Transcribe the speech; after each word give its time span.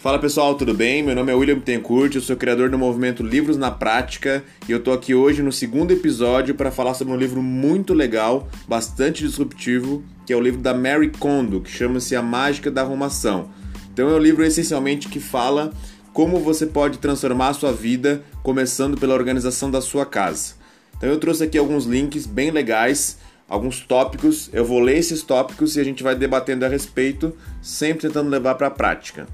Fala 0.00 0.16
pessoal, 0.16 0.54
tudo 0.54 0.72
bem? 0.72 1.02
Meu 1.02 1.16
nome 1.16 1.32
é 1.32 1.34
William 1.34 1.58
Tencourt, 1.58 2.14
eu 2.14 2.20
sou 2.20 2.36
criador 2.36 2.70
do 2.70 2.78
movimento 2.78 3.20
Livros 3.20 3.56
na 3.56 3.68
Prática 3.68 4.44
e 4.68 4.70
eu 4.70 4.80
tô 4.80 4.92
aqui 4.92 5.12
hoje 5.12 5.42
no 5.42 5.50
segundo 5.50 5.90
episódio 5.90 6.54
para 6.54 6.70
falar 6.70 6.94
sobre 6.94 7.12
um 7.12 7.16
livro 7.16 7.42
muito 7.42 7.92
legal, 7.92 8.46
bastante 8.68 9.24
disruptivo, 9.24 10.04
que 10.24 10.32
é 10.32 10.36
o 10.36 10.40
livro 10.40 10.60
da 10.60 10.72
Mary 10.72 11.10
Kondo, 11.18 11.60
que 11.60 11.68
chama-se 11.68 12.14
A 12.14 12.22
Mágica 12.22 12.70
da 12.70 12.82
Arrumação. 12.82 13.50
Então 13.92 14.08
é 14.08 14.14
um 14.14 14.20
livro 14.20 14.44
essencialmente 14.44 15.08
que 15.08 15.18
fala 15.18 15.72
como 16.12 16.38
você 16.38 16.64
pode 16.64 16.98
transformar 16.98 17.48
a 17.48 17.54
sua 17.54 17.72
vida 17.72 18.22
começando 18.40 18.96
pela 18.96 19.14
organização 19.14 19.68
da 19.68 19.80
sua 19.80 20.06
casa. 20.06 20.54
Então 20.96 21.08
eu 21.08 21.18
trouxe 21.18 21.42
aqui 21.42 21.58
alguns 21.58 21.86
links 21.86 22.24
bem 22.24 22.52
legais, 22.52 23.18
alguns 23.48 23.80
tópicos, 23.80 24.48
eu 24.52 24.64
vou 24.64 24.78
ler 24.78 24.98
esses 24.98 25.24
tópicos 25.24 25.74
e 25.74 25.80
a 25.80 25.84
gente 25.84 26.04
vai 26.04 26.14
debatendo 26.14 26.64
a 26.64 26.68
respeito, 26.68 27.34
sempre 27.60 28.06
tentando 28.06 28.30
levar 28.30 28.54
para 28.54 28.68
a 28.68 28.70
prática. 28.70 29.26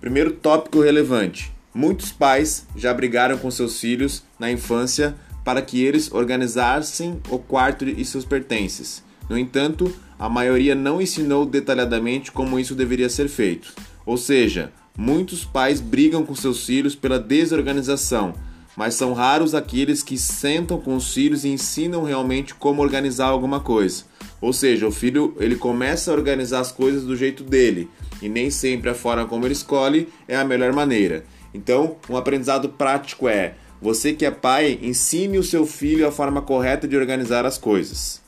Primeiro 0.00 0.32
tópico 0.32 0.80
relevante: 0.80 1.52
muitos 1.74 2.10
pais 2.10 2.66
já 2.74 2.92
brigaram 2.94 3.36
com 3.36 3.50
seus 3.50 3.78
filhos 3.78 4.22
na 4.38 4.50
infância 4.50 5.14
para 5.44 5.60
que 5.60 5.82
eles 5.82 6.10
organizassem 6.12 7.20
o 7.28 7.38
quarto 7.38 7.84
e 7.84 8.04
seus 8.04 8.24
pertences. 8.24 9.02
No 9.28 9.38
entanto, 9.38 9.94
a 10.18 10.28
maioria 10.28 10.74
não 10.74 11.00
ensinou 11.00 11.46
detalhadamente 11.46 12.32
como 12.32 12.58
isso 12.58 12.74
deveria 12.74 13.08
ser 13.08 13.28
feito. 13.28 13.72
Ou 14.04 14.16
seja, 14.16 14.72
muitos 14.96 15.44
pais 15.44 15.80
brigam 15.80 16.24
com 16.24 16.34
seus 16.34 16.64
filhos 16.66 16.94
pela 16.94 17.18
desorganização, 17.18 18.34
mas 18.76 18.94
são 18.94 19.12
raros 19.12 19.54
aqueles 19.54 20.02
que 20.02 20.18
sentam 20.18 20.80
com 20.80 20.96
os 20.96 21.12
filhos 21.12 21.44
e 21.44 21.48
ensinam 21.48 22.04
realmente 22.04 22.54
como 22.54 22.82
organizar 22.82 23.26
alguma 23.26 23.60
coisa. 23.60 24.04
Ou 24.40 24.52
seja, 24.52 24.86
o 24.86 24.92
filho 24.92 25.34
ele 25.38 25.56
começa 25.56 26.10
a 26.10 26.14
organizar 26.14 26.60
as 26.60 26.72
coisas 26.72 27.04
do 27.04 27.16
jeito 27.16 27.44
dele, 27.44 27.88
e 28.22 28.28
nem 28.28 28.50
sempre 28.50 28.90
a 28.90 28.94
forma 28.94 29.26
como 29.26 29.46
ele 29.46 29.52
escolhe 29.52 30.08
é 30.26 30.36
a 30.36 30.44
melhor 30.44 30.72
maneira. 30.72 31.24
Então, 31.52 31.96
um 32.08 32.16
aprendizado 32.16 32.68
prático 32.70 33.28
é: 33.28 33.54
você 33.80 34.12
que 34.12 34.24
é 34.24 34.30
pai, 34.30 34.78
ensine 34.82 35.38
o 35.38 35.42
seu 35.42 35.66
filho 35.66 36.06
a 36.06 36.12
forma 36.12 36.42
correta 36.42 36.86
de 36.86 36.96
organizar 36.96 37.44
as 37.44 37.58
coisas. 37.58 38.20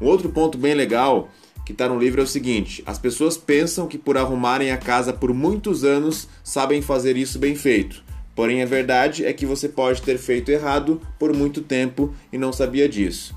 Um 0.00 0.06
outro 0.06 0.28
ponto 0.28 0.58
bem 0.58 0.74
legal 0.74 1.28
que 1.64 1.72
está 1.72 1.88
no 1.88 1.98
livro 1.98 2.20
é 2.20 2.24
o 2.24 2.28
seguinte: 2.28 2.82
as 2.86 2.98
pessoas 2.98 3.36
pensam 3.36 3.86
que 3.86 3.98
por 3.98 4.16
arrumarem 4.16 4.70
a 4.70 4.76
casa 4.76 5.12
por 5.12 5.32
muitos 5.32 5.84
anos 5.84 6.28
sabem 6.42 6.82
fazer 6.82 7.16
isso 7.16 7.38
bem 7.38 7.54
feito. 7.54 8.04
Porém, 8.34 8.62
a 8.62 8.66
verdade 8.66 9.24
é 9.24 9.32
que 9.32 9.46
você 9.46 9.68
pode 9.68 10.02
ter 10.02 10.18
feito 10.18 10.50
errado 10.50 11.00
por 11.18 11.32
muito 11.32 11.60
tempo 11.60 12.12
e 12.32 12.38
não 12.38 12.52
sabia 12.52 12.88
disso. 12.88 13.34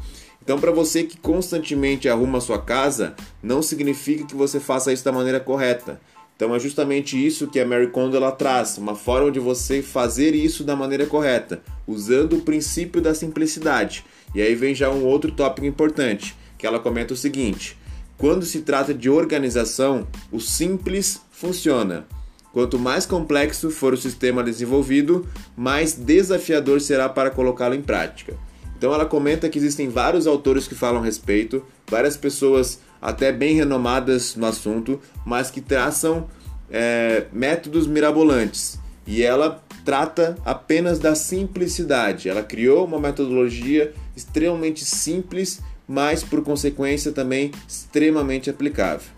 Então, 0.48 0.62
para 0.62 0.72
você 0.72 1.04
que 1.04 1.18
constantemente 1.18 2.08
arruma 2.08 2.38
a 2.38 2.42
sua 2.42 2.58
casa, 2.58 3.18
não 3.44 3.62
significa 3.62 4.24
que 4.24 4.34
você 4.34 4.62
faça 4.62 4.94
isso 4.94 5.04
da 5.04 5.12
maneira 5.12 5.42
correta. 5.42 6.00
Então, 6.38 6.56
é 6.56 6.60
justamente 6.60 7.18
isso 7.18 7.48
que 7.48 7.60
a 7.60 7.68
Mary 7.68 7.88
Kondo 7.88 8.16
ela 8.16 8.32
traz, 8.32 8.78
uma 8.78 8.96
forma 8.96 9.30
de 9.30 9.42
você 9.42 9.82
fazer 9.82 10.34
isso 10.34 10.64
da 10.64 10.74
maneira 10.74 11.06
correta, 11.06 11.62
usando 11.86 12.38
o 12.38 12.42
princípio 12.44 13.02
da 13.02 13.14
simplicidade. 13.14 14.06
E 14.34 14.42
aí 14.42 14.56
vem 14.56 14.74
já 14.74 14.90
um 14.90 15.04
outro 15.04 15.34
tópico 15.34 15.68
importante, 15.68 16.34
que 16.58 16.66
ela 16.66 16.80
comenta 16.80 17.14
o 17.14 17.18
seguinte: 17.18 17.78
quando 18.18 18.46
se 18.46 18.62
trata 18.62 18.94
de 18.94 19.10
organização, 19.10 20.08
o 20.32 20.40
simples 20.40 21.20
funciona. 21.30 22.08
Quanto 22.54 22.80
mais 22.80 23.06
complexo 23.06 23.70
for 23.70 23.94
o 23.94 23.98
sistema 23.98 24.42
desenvolvido, 24.42 25.28
mais 25.58 25.92
desafiador 25.92 26.80
será 26.80 27.10
para 27.10 27.30
colocá-lo 27.30 27.76
em 27.76 27.82
prática. 27.82 28.47
Então 28.78 28.94
ela 28.94 29.06
comenta 29.06 29.50
que 29.50 29.58
existem 29.58 29.90
vários 29.90 30.28
autores 30.28 30.68
que 30.68 30.76
falam 30.76 31.02
a 31.02 31.06
respeito, 31.06 31.66
várias 31.90 32.16
pessoas 32.16 32.80
até 33.02 33.32
bem 33.32 33.56
renomadas 33.56 34.36
no 34.36 34.46
assunto, 34.46 35.02
mas 35.26 35.50
que 35.50 35.62
traçam 35.62 36.28
é, 36.70 37.26
métodos 37.34 37.88
mirabolantes. 37.88 38.80
E 39.06 39.24
ela 39.24 39.64
trata 39.84 40.38
apenas 40.46 41.00
da 41.00 41.16
simplicidade. 41.16 42.30
Ela 42.30 42.44
criou 42.44 42.86
uma 42.86 43.00
metodologia 43.00 43.94
extremamente 44.16 44.86
simples, 44.86 45.62
mas 45.88 46.24
por 46.24 46.44
consequência 46.44 47.12
também 47.12 47.52
extremamente 47.68 48.50
aplicável. 48.50 49.18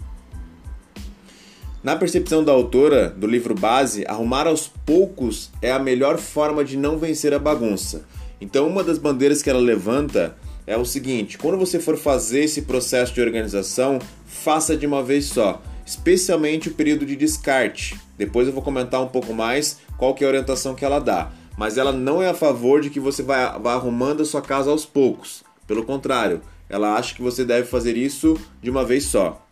Na 1.82 1.96
percepção 1.96 2.44
da 2.44 2.52
autora 2.52 3.10
do 3.10 3.26
livro 3.26 3.56
base, 3.56 4.06
arrumar 4.06 4.48
aos 4.48 4.68
poucos 4.68 5.50
é 5.62 5.72
a 5.72 5.80
melhor 5.80 6.18
forma 6.18 6.64
de 6.64 6.78
não 6.78 6.98
vencer 6.98 7.34
a 7.34 7.40
bagunça. 7.40 8.06
Então, 8.42 8.68
uma 8.68 8.84
das 8.84 8.98
bandeiras 8.98 9.42
que 9.42 9.50
ela 9.50 9.60
levanta 9.60 10.36
é 10.66 10.78
o 10.78 10.86
seguinte: 10.86 11.38
quando 11.38 11.58
você 11.58 11.80
for 11.80 11.98
fazer 11.98 12.44
esse 12.44 12.62
processo 12.62 13.14
de 13.14 13.22
organização, 13.22 14.00
faça 14.26 14.78
de 14.78 14.86
uma 14.86 15.04
vez 15.04 15.26
só, 15.26 15.62
especialmente 15.86 16.70
o 16.70 16.74
período 16.74 17.06
de 17.06 17.16
descarte. 17.16 18.00
Depois 18.18 18.48
eu 18.48 18.54
vou 18.54 18.62
comentar 18.62 19.02
um 19.02 19.08
pouco 19.08 19.34
mais 19.34 19.80
qual 19.98 20.14
que 20.14 20.24
é 20.24 20.28
a 20.28 20.30
orientação 20.30 20.76
que 20.76 20.86
ela 20.86 21.00
dá. 21.00 21.32
Mas 21.58 21.78
ela 21.78 21.92
não 21.92 22.22
é 22.22 22.30
a 22.30 22.34
favor 22.34 22.80
de 22.80 22.90
que 22.90 23.00
você 23.00 23.22
vá, 23.22 23.58
vá 23.58 23.74
arrumando 23.74 24.22
a 24.22 24.26
sua 24.26 24.42
casa 24.42 24.70
aos 24.70 24.86
poucos. 24.86 25.44
Pelo 25.68 25.84
contrário, 25.84 26.42
ela 26.70 26.96
acha 26.96 27.14
que 27.14 27.22
você 27.22 27.44
deve 27.44 27.68
fazer 27.68 27.98
isso 27.98 28.40
de 28.62 28.70
uma 28.70 28.86
vez 28.86 29.06
só. 29.06 29.46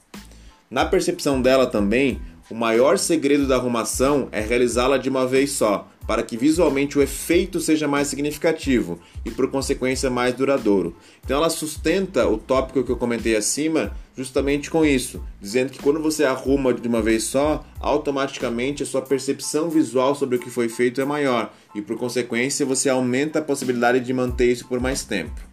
Na 0.69 0.85
percepção 0.85 1.41
dela 1.41 1.65
também, 1.65 2.21
o 2.49 2.55
maior 2.55 2.97
segredo 2.97 3.47
da 3.47 3.55
arrumação 3.55 4.29
é 4.31 4.39
realizá-la 4.39 4.97
de 4.97 5.09
uma 5.09 5.27
vez 5.27 5.51
só, 5.51 5.87
para 6.07 6.23
que 6.23 6.37
visualmente 6.37 6.97
o 6.97 7.01
efeito 7.01 7.59
seja 7.59 7.87
mais 7.87 8.07
significativo 8.07 8.97
e, 9.25 9.29
por 9.29 9.51
consequência, 9.51 10.09
mais 10.09 10.33
duradouro. 10.33 10.95
Então, 11.23 11.37
ela 11.37 11.49
sustenta 11.49 12.25
o 12.27 12.37
tópico 12.37 12.83
que 12.83 12.91
eu 12.91 12.95
comentei 12.95 13.35
acima 13.35 13.91
justamente 14.15 14.71
com 14.71 14.85
isso, 14.85 15.21
dizendo 15.39 15.71
que 15.71 15.79
quando 15.79 16.01
você 16.01 16.23
arruma 16.23 16.73
de 16.73 16.87
uma 16.87 17.01
vez 17.01 17.25
só, 17.25 17.63
automaticamente 17.79 18.81
a 18.81 18.85
sua 18.85 19.01
percepção 19.01 19.69
visual 19.69 20.15
sobre 20.15 20.37
o 20.37 20.39
que 20.39 20.49
foi 20.49 20.69
feito 20.69 21.01
é 21.01 21.05
maior 21.05 21.53
e, 21.75 21.81
por 21.81 21.97
consequência, 21.97 22.65
você 22.65 22.89
aumenta 22.89 23.39
a 23.39 23.43
possibilidade 23.43 23.99
de 23.99 24.13
manter 24.13 24.51
isso 24.51 24.65
por 24.65 24.79
mais 24.79 25.03
tempo. 25.03 25.47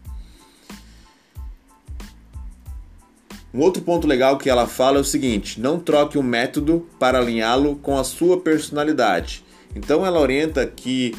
Um 3.52 3.60
outro 3.60 3.82
ponto 3.82 4.04
legal 4.04 4.36
que 4.36 4.50
ela 4.50 4.66
fala 4.66 4.98
é 4.98 5.00
o 5.00 5.04
seguinte: 5.04 5.60
não 5.60 5.78
troque 5.78 6.18
o 6.18 6.22
método 6.22 6.88
para 6.98 7.18
alinhá-lo 7.18 7.76
com 7.76 7.96
a 7.96 8.02
sua 8.02 8.40
personalidade. 8.40 9.43
Então 9.74 10.04
ela 10.04 10.20
orienta 10.20 10.66
que 10.66 11.14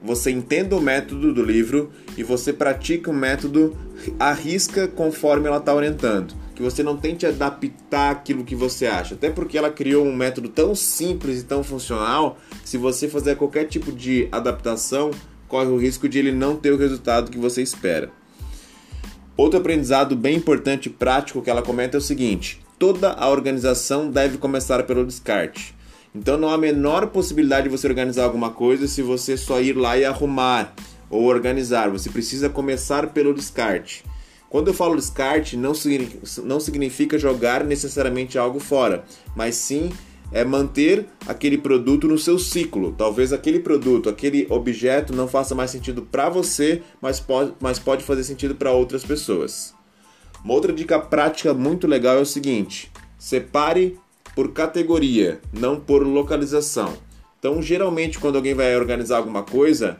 você 0.00 0.30
entenda 0.30 0.76
o 0.76 0.80
método 0.80 1.34
do 1.34 1.42
livro 1.42 1.90
e 2.16 2.22
você 2.22 2.52
pratique 2.52 3.10
o 3.10 3.12
método 3.12 3.76
à 4.18 4.32
risca 4.32 4.86
conforme 4.86 5.48
ela 5.48 5.58
está 5.58 5.74
orientando. 5.74 6.34
Que 6.54 6.62
você 6.62 6.82
não 6.82 6.96
tente 6.96 7.26
adaptar 7.26 8.10
aquilo 8.10 8.44
que 8.44 8.54
você 8.54 8.86
acha. 8.86 9.14
Até 9.14 9.30
porque 9.30 9.58
ela 9.58 9.70
criou 9.70 10.04
um 10.04 10.14
método 10.14 10.48
tão 10.48 10.74
simples 10.74 11.40
e 11.40 11.44
tão 11.44 11.62
funcional 11.62 12.38
se 12.64 12.76
você 12.76 13.08
fazer 13.08 13.36
qualquer 13.36 13.64
tipo 13.66 13.92
de 13.92 14.28
adaptação, 14.32 15.10
corre 15.46 15.68
o 15.68 15.76
risco 15.76 16.08
de 16.08 16.18
ele 16.18 16.32
não 16.32 16.56
ter 16.56 16.72
o 16.72 16.76
resultado 16.76 17.30
que 17.30 17.38
você 17.38 17.62
espera. 17.62 18.10
Outro 19.36 19.60
aprendizado 19.60 20.16
bem 20.16 20.36
importante 20.36 20.86
e 20.86 20.90
prático 20.90 21.40
que 21.40 21.48
ela 21.48 21.62
comenta 21.62 21.96
é 21.96 21.98
o 21.98 22.02
seguinte: 22.02 22.60
toda 22.76 23.12
a 23.12 23.28
organização 23.28 24.10
deve 24.10 24.36
começar 24.36 24.82
pelo 24.82 25.06
descarte. 25.06 25.77
Então 26.18 26.36
não 26.36 26.48
há 26.48 26.54
a 26.54 26.58
menor 26.58 27.06
possibilidade 27.06 27.68
de 27.68 27.76
você 27.76 27.86
organizar 27.86 28.24
alguma 28.24 28.50
coisa 28.50 28.88
se 28.88 29.02
você 29.02 29.36
só 29.36 29.60
ir 29.60 29.76
lá 29.76 29.96
e 29.96 30.04
arrumar 30.04 30.74
ou 31.08 31.22
organizar. 31.22 31.88
Você 31.90 32.10
precisa 32.10 32.48
começar 32.48 33.10
pelo 33.10 33.32
descarte. 33.32 34.04
Quando 34.50 34.66
eu 34.66 34.74
falo 34.74 34.96
descarte, 34.96 35.56
não 35.56 35.74
significa, 35.74 36.42
não 36.42 36.58
significa 36.58 37.16
jogar 37.18 37.62
necessariamente 37.62 38.36
algo 38.36 38.58
fora, 38.58 39.04
mas 39.36 39.54
sim 39.54 39.92
é 40.32 40.44
manter 40.44 41.06
aquele 41.24 41.56
produto 41.56 42.08
no 42.08 42.18
seu 42.18 42.36
ciclo. 42.36 42.92
Talvez 42.98 43.32
aquele 43.32 43.60
produto, 43.60 44.08
aquele 44.08 44.44
objeto 44.50 45.14
não 45.14 45.28
faça 45.28 45.54
mais 45.54 45.70
sentido 45.70 46.02
para 46.02 46.28
você, 46.28 46.82
mas 47.00 47.20
pode, 47.20 47.52
mas 47.60 47.78
pode 47.78 48.02
fazer 48.02 48.24
sentido 48.24 48.56
para 48.56 48.72
outras 48.72 49.04
pessoas. 49.04 49.72
Uma 50.44 50.54
outra 50.54 50.72
dica 50.72 50.98
prática 50.98 51.54
muito 51.54 51.86
legal 51.86 52.16
é 52.18 52.20
o 52.20 52.26
seguinte: 52.26 52.90
separe 53.16 53.96
por 54.38 54.52
categoria, 54.52 55.40
não 55.52 55.80
por 55.80 56.06
localização. 56.06 56.96
Então, 57.40 57.60
geralmente, 57.60 58.20
quando 58.20 58.36
alguém 58.36 58.54
vai 58.54 58.76
organizar 58.76 59.16
alguma 59.16 59.42
coisa, 59.42 59.98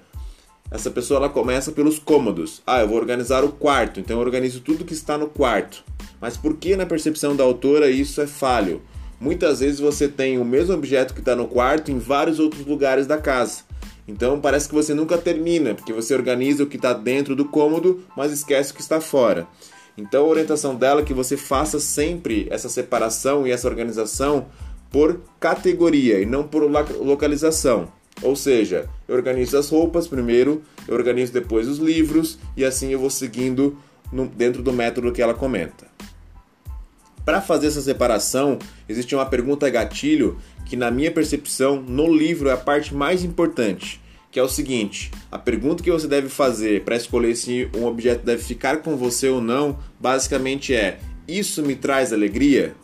essa 0.71 0.93
pessoa 0.93 1.19
ela 1.19 1.29
começa 1.29 1.73
pelos 1.73 1.99
cômodos. 1.99 2.63
Ah, 2.65 2.81
eu 2.81 2.87
vou 2.87 2.99
organizar 2.99 3.43
o 3.43 3.51
quarto, 3.51 3.99
então 3.99 4.17
eu 4.17 4.25
organizo 4.25 4.61
tudo 4.61 4.85
que 4.85 4.93
está 4.93 5.19
no 5.19 5.27
quarto. 5.27 5.83
Mas 6.21 6.37
por 6.37 6.57
que, 6.57 6.77
na 6.77 6.87
percepção 6.87 7.35
da 7.35 7.43
autora, 7.43 7.91
isso 7.91 8.21
é 8.21 8.29
falho? 8.29 8.81
Muitas 9.21 9.59
vezes 9.59 9.81
você 9.81 10.07
tem 10.07 10.39
o 10.39 10.45
mesmo 10.45 10.73
objeto 10.73 11.15
que 11.15 11.21
está 11.21 11.35
no 11.35 11.49
quarto 11.49 11.91
em 11.91 11.99
vários 11.99 12.39
outros 12.39 12.65
lugares 12.65 13.09
da 13.09 13.19
casa. 13.19 13.65
Então 14.07 14.41
parece 14.41 14.69
que 14.69 14.75
você 14.77 14.95
nunca 14.95 15.19
termina, 15.19 15.75
porque 15.75 15.93
você 15.93 16.15
organiza 16.15 16.63
o 16.63 16.67
que 16.69 16.77
está 16.77 16.93
dentro 16.93 17.35
do 17.35 17.45
cômodo, 17.45 18.05
mas 18.17 18.31
esquece 18.31 18.71
o 18.71 18.77
que 18.77 18.83
está 18.83 19.01
fora. 19.01 19.49
Então 19.99 20.25
a 20.25 20.29
orientação 20.29 20.77
dela 20.77 21.01
é 21.01 21.05
que 21.05 21.13
você 21.13 21.37
faça 21.37 21.81
sempre 21.81 22.47
essa 22.51 22.69
separação 22.69 23.45
e 23.45 23.51
essa 23.51 23.67
organização 23.67 24.47
por 24.93 25.21
categoria 25.41 26.21
e 26.21 26.25
não 26.25 26.45
por 26.45 26.63
localização. 26.63 27.89
Ou 28.23 28.37
seja, 28.37 28.89
eu 29.09 29.17
organizo 29.17 29.59
as 29.59 29.69
roupas 29.69 30.07
primeiro, 30.07 30.63
eu 30.87 30.95
organizo 30.95 31.33
depois 31.33 31.67
os 31.67 31.79
livros 31.79 32.39
e 32.57 32.65
assim 32.65 32.93
eu 32.93 33.01
vou 33.01 33.11
seguindo 33.11 33.77
no, 34.13 34.27
dentro 34.27 34.63
do 34.63 34.73
método 34.73 35.11
que 35.11 35.21
ela 35.21 35.35
comenta. 35.35 35.89
Para 37.25 37.41
fazer 37.41 37.67
essa 37.67 37.83
separação, 37.83 38.57
existe 38.89 39.17
uma 39.17 39.27
pergunta 39.27 39.69
gatilho 39.69 40.39
que, 40.65 40.77
na 40.77 40.91
minha 40.91 41.11
percepção, 41.11 41.83
no 41.83 42.11
livro 42.11 42.49
é 42.49 42.53
a 42.53 42.57
parte 42.57 42.95
mais 42.95 43.25
importante, 43.25 44.01
que 44.31 44.39
é 44.39 44.43
o 44.43 44.49
seguinte: 44.49 45.11
a 45.31 45.39
pergunta 45.39 45.83
que 45.83 45.91
você 45.91 46.07
deve 46.07 46.29
fazer 46.29 46.85
para 46.85 46.97
escolher 46.97 47.35
se 47.35 47.69
um 47.77 47.85
objeto 47.87 48.25
deve 48.25 48.43
ficar 48.43 48.79
com 48.79 48.97
você 48.97 49.29
ou 49.29 49.41
não, 49.41 49.79
basicamente 49.99 50.75
é: 50.75 50.99
isso 51.27 51.63
me 51.63 51.75
traz 51.75 52.13
alegria? 52.13 52.75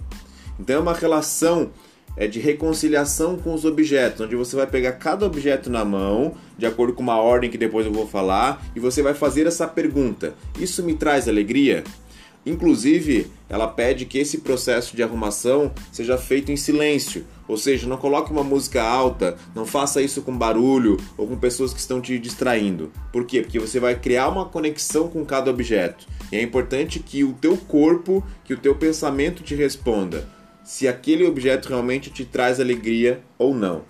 Então 0.59 0.77
é 0.77 0.79
uma 0.79 0.95
relação 0.95 1.71
é 2.17 2.27
de 2.27 2.39
reconciliação 2.39 3.37
com 3.37 3.53
os 3.53 3.65
objetos, 3.65 4.21
onde 4.21 4.37
você 4.37 4.55
vai 4.55 4.67
pegar 4.67 4.93
cada 4.93 5.27
objeto 5.27 5.69
na 5.69 5.85
mão, 5.85 6.35
de 6.57 6.65
acordo 6.65 6.93
com 6.93 7.03
uma 7.03 7.17
ordem 7.17 7.51
que 7.51 7.59
depois 7.59 7.87
eu 7.87 7.93
vou 7.93 8.07
falar, 8.07 8.65
e 8.75 8.81
você 8.81 9.03
vai 9.03 9.15
fazer 9.15 9.47
essa 9.47 9.67
pergunta: 9.67 10.35
Isso 10.59 10.83
me 10.83 10.95
traz 10.95 11.29
alegria? 11.29 11.83
Inclusive, 12.47 13.31
ela 13.49 13.67
pede 13.67 14.05
que 14.05 14.19
esse 14.19 14.39
processo 14.39 14.95
de 14.95 15.03
arrumação 15.03 15.73
seja 15.91 16.19
feito 16.19 16.53
em 16.53 16.57
silêncio, 16.57 17.25
ou 17.49 17.57
seja, 17.57 17.87
não 17.87 17.97
coloque 17.97 18.31
uma 18.31 18.45
música 18.45 18.83
alta, 18.83 19.37
não 19.55 19.65
faça 19.65 20.03
isso 20.03 20.23
com 20.23 20.37
barulho 20.37 20.99
ou 21.17 21.27
com 21.27 21.37
pessoas 21.37 21.73
que 21.73 21.81
estão 21.81 22.01
te 22.01 22.19
distraindo. 22.19 22.91
Por 23.13 23.25
quê? 23.25 23.41
Porque 23.43 23.59
você 23.59 23.81
vai 23.81 23.99
criar 23.99 24.29
uma 24.29 24.47
conexão 24.47 25.09
com 25.09 25.25
cada 25.25 25.51
objeto. 25.51 26.07
E 26.31 26.37
é 26.37 26.43
importante 26.43 27.01
que 27.01 27.25
o 27.25 27.33
teu 27.33 27.57
corpo, 27.57 28.25
que 28.45 28.55
o 28.55 28.59
teu 28.59 28.75
pensamento 28.75 29.43
te 29.43 29.55
responda 29.55 30.29
se 30.65 30.89
aquele 30.89 31.27
objeto 31.27 31.69
realmente 31.69 32.11
te 32.11 32.25
traz 32.25 32.59
alegria 32.59 33.21
ou 33.39 33.55
não. 33.55 33.83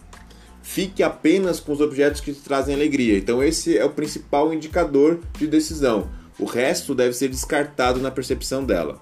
Fique 0.61 1.03
apenas 1.03 1.61
com 1.61 1.73
os 1.73 1.81
objetos 1.81 2.21
que 2.21 2.33
te 2.33 2.41
trazem 2.41 2.75
alegria. 2.75 3.17
Então 3.17 3.43
esse 3.43 3.79
é 3.79 3.85
o 3.85 3.91
principal 3.91 4.53
indicador 4.53 5.21
de 5.39 5.47
decisão. 5.47 6.11
O 6.39 6.45
resto 6.45 6.95
deve 6.95 7.13
ser 7.13 7.29
descartado 7.29 8.01
na 8.01 8.11
percepção 8.11 8.65
dela. 8.65 9.01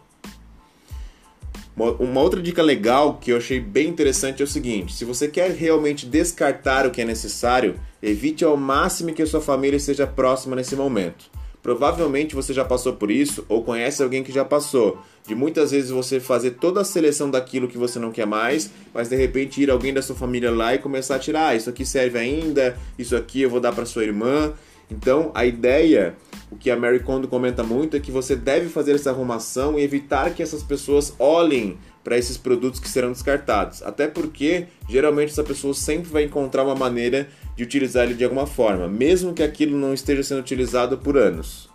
Uma 1.74 2.20
outra 2.20 2.42
dica 2.42 2.62
legal 2.62 3.18
que 3.18 3.32
eu 3.32 3.38
achei 3.38 3.58
bem 3.58 3.88
interessante 3.88 4.42
é 4.42 4.44
o 4.44 4.48
seguinte: 4.48 4.92
se 4.92 5.04
você 5.04 5.26
quer 5.26 5.50
realmente 5.52 6.04
descartar 6.04 6.86
o 6.86 6.90
que 6.90 7.00
é 7.00 7.04
necessário, 7.04 7.80
evite 8.02 8.44
ao 8.44 8.56
máximo 8.56 9.14
que 9.14 9.22
a 9.22 9.26
sua 9.26 9.40
família 9.40 9.78
esteja 9.78 10.06
próxima 10.06 10.54
nesse 10.54 10.76
momento. 10.76 11.30
Provavelmente 11.62 12.34
você 12.34 12.52
já 12.52 12.64
passou 12.64 12.94
por 12.94 13.10
isso 13.10 13.46
ou 13.48 13.62
conhece 13.62 14.02
alguém 14.02 14.24
que 14.24 14.32
já 14.32 14.44
passou. 14.44 14.98
De 15.26 15.34
muitas 15.34 15.70
vezes 15.70 15.90
você 15.90 16.18
fazer 16.18 16.52
toda 16.52 16.80
a 16.80 16.84
seleção 16.84 17.30
daquilo 17.30 17.68
que 17.68 17.78
você 17.78 18.00
não 18.00 18.10
quer 18.10 18.26
mais, 18.26 18.68
mas 18.92 19.08
de 19.08 19.14
repente 19.14 19.62
ir 19.62 19.70
alguém 19.70 19.94
da 19.94 20.02
sua 20.02 20.16
família 20.16 20.50
lá 20.50 20.74
e 20.74 20.78
começar 20.78 21.14
a 21.14 21.18
tirar, 21.20 21.48
ah, 21.48 21.54
isso 21.54 21.70
aqui 21.70 21.86
serve 21.86 22.18
ainda, 22.18 22.76
isso 22.98 23.14
aqui 23.14 23.42
eu 23.42 23.48
vou 23.48 23.60
dar 23.60 23.72
para 23.72 23.86
sua 23.86 24.02
irmã. 24.02 24.52
Então, 24.92 25.30
a 25.34 25.46
ideia, 25.46 26.14
o 26.50 26.56
que 26.56 26.70
a 26.70 26.76
Mary 26.76 27.00
Kondo 27.00 27.26
comenta 27.26 27.62
muito, 27.62 27.96
é 27.96 28.00
que 28.00 28.10
você 28.10 28.36
deve 28.36 28.68
fazer 28.68 28.94
essa 28.94 29.08
arrumação 29.08 29.78
e 29.78 29.82
evitar 29.82 30.34
que 30.34 30.42
essas 30.42 30.62
pessoas 30.62 31.14
olhem 31.18 31.78
para 32.04 32.18
esses 32.18 32.36
produtos 32.36 32.78
que 32.78 32.90
serão 32.90 33.10
descartados. 33.10 33.82
Até 33.82 34.06
porque, 34.06 34.66
geralmente, 34.86 35.30
essa 35.30 35.42
pessoa 35.42 35.72
sempre 35.72 36.10
vai 36.10 36.24
encontrar 36.24 36.62
uma 36.62 36.74
maneira 36.74 37.26
de 37.56 37.64
utilizar 37.64 38.04
ele 38.04 38.12
de 38.12 38.22
alguma 38.22 38.46
forma, 38.46 38.86
mesmo 38.86 39.32
que 39.32 39.42
aquilo 39.42 39.78
não 39.78 39.94
esteja 39.94 40.22
sendo 40.22 40.40
utilizado 40.40 40.98
por 40.98 41.16
anos. 41.16 41.70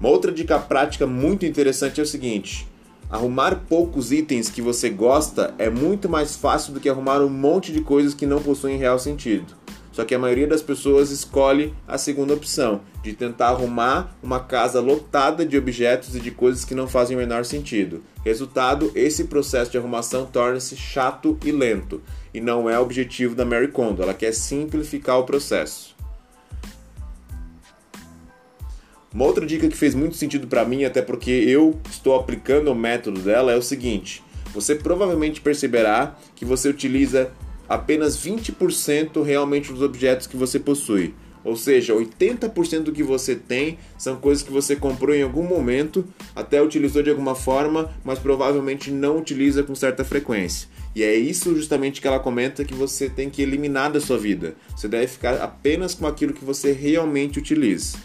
Uma 0.00 0.08
outra 0.08 0.32
dica 0.32 0.58
prática 0.58 1.06
muito 1.06 1.46
interessante 1.46 2.00
é 2.00 2.02
o 2.02 2.06
seguinte: 2.06 2.66
arrumar 3.08 3.64
poucos 3.68 4.10
itens 4.10 4.50
que 4.50 4.60
você 4.60 4.90
gosta 4.90 5.54
é 5.56 5.70
muito 5.70 6.08
mais 6.08 6.34
fácil 6.34 6.72
do 6.72 6.80
que 6.80 6.88
arrumar 6.88 7.20
um 7.20 7.28
monte 7.28 7.72
de 7.72 7.80
coisas 7.80 8.12
que 8.12 8.26
não 8.26 8.42
possuem 8.42 8.76
real 8.76 8.98
sentido. 8.98 9.57
Só 9.98 10.04
que 10.04 10.14
a 10.14 10.18
maioria 10.20 10.46
das 10.46 10.62
pessoas 10.62 11.10
escolhe 11.10 11.74
a 11.84 11.98
segunda 11.98 12.32
opção, 12.32 12.82
de 13.02 13.14
tentar 13.14 13.48
arrumar 13.48 14.16
uma 14.22 14.38
casa 14.38 14.80
lotada 14.80 15.44
de 15.44 15.58
objetos 15.58 16.14
e 16.14 16.20
de 16.20 16.30
coisas 16.30 16.64
que 16.64 16.72
não 16.72 16.86
fazem 16.86 17.16
o 17.16 17.18
menor 17.18 17.44
sentido. 17.44 18.00
Resultado, 18.24 18.92
esse 18.94 19.24
processo 19.24 19.72
de 19.72 19.76
arrumação 19.76 20.24
torna-se 20.24 20.76
chato 20.76 21.36
e 21.44 21.50
lento, 21.50 22.00
e 22.32 22.40
não 22.40 22.70
é 22.70 22.78
o 22.78 22.82
objetivo 22.82 23.34
da 23.34 23.44
Mary 23.44 23.66
Kondo, 23.66 24.00
ela 24.00 24.14
quer 24.14 24.32
simplificar 24.32 25.18
o 25.18 25.24
processo. 25.24 25.96
Uma 29.12 29.24
outra 29.24 29.44
dica 29.44 29.66
que 29.66 29.76
fez 29.76 29.96
muito 29.96 30.14
sentido 30.14 30.46
para 30.46 30.64
mim, 30.64 30.84
até 30.84 31.02
porque 31.02 31.32
eu 31.32 31.76
estou 31.90 32.14
aplicando 32.14 32.70
o 32.70 32.74
método 32.76 33.20
dela, 33.20 33.50
é 33.50 33.56
o 33.56 33.62
seguinte: 33.62 34.22
você 34.54 34.76
provavelmente 34.76 35.40
perceberá 35.40 36.16
que 36.36 36.44
você 36.44 36.68
utiliza 36.68 37.32
apenas 37.68 38.16
20% 38.16 39.22
realmente 39.22 39.72
dos 39.72 39.82
objetos 39.82 40.26
que 40.26 40.36
você 40.36 40.58
possui. 40.58 41.14
Ou 41.44 41.56
seja, 41.56 41.94
80% 41.94 42.80
do 42.80 42.92
que 42.92 43.02
você 43.02 43.34
tem 43.34 43.78
são 43.96 44.16
coisas 44.16 44.42
que 44.42 44.52
você 44.52 44.74
comprou 44.74 45.14
em 45.14 45.22
algum 45.22 45.42
momento, 45.42 46.04
até 46.34 46.62
utilizou 46.62 47.02
de 47.02 47.10
alguma 47.10 47.34
forma, 47.34 47.90
mas 48.04 48.18
provavelmente 48.18 48.90
não 48.90 49.18
utiliza 49.18 49.62
com 49.62 49.74
certa 49.74 50.04
frequência. 50.04 50.68
E 50.94 51.02
é 51.02 51.14
isso 51.14 51.54
justamente 51.54 52.00
que 52.00 52.08
ela 52.08 52.18
comenta 52.18 52.64
que 52.64 52.74
você 52.74 53.08
tem 53.08 53.30
que 53.30 53.40
eliminar 53.40 53.92
da 53.92 54.00
sua 54.00 54.18
vida. 54.18 54.56
Você 54.76 54.88
deve 54.88 55.06
ficar 55.06 55.36
apenas 55.36 55.94
com 55.94 56.06
aquilo 56.06 56.32
que 56.32 56.44
você 56.44 56.72
realmente 56.72 57.38
utiliza. 57.38 57.96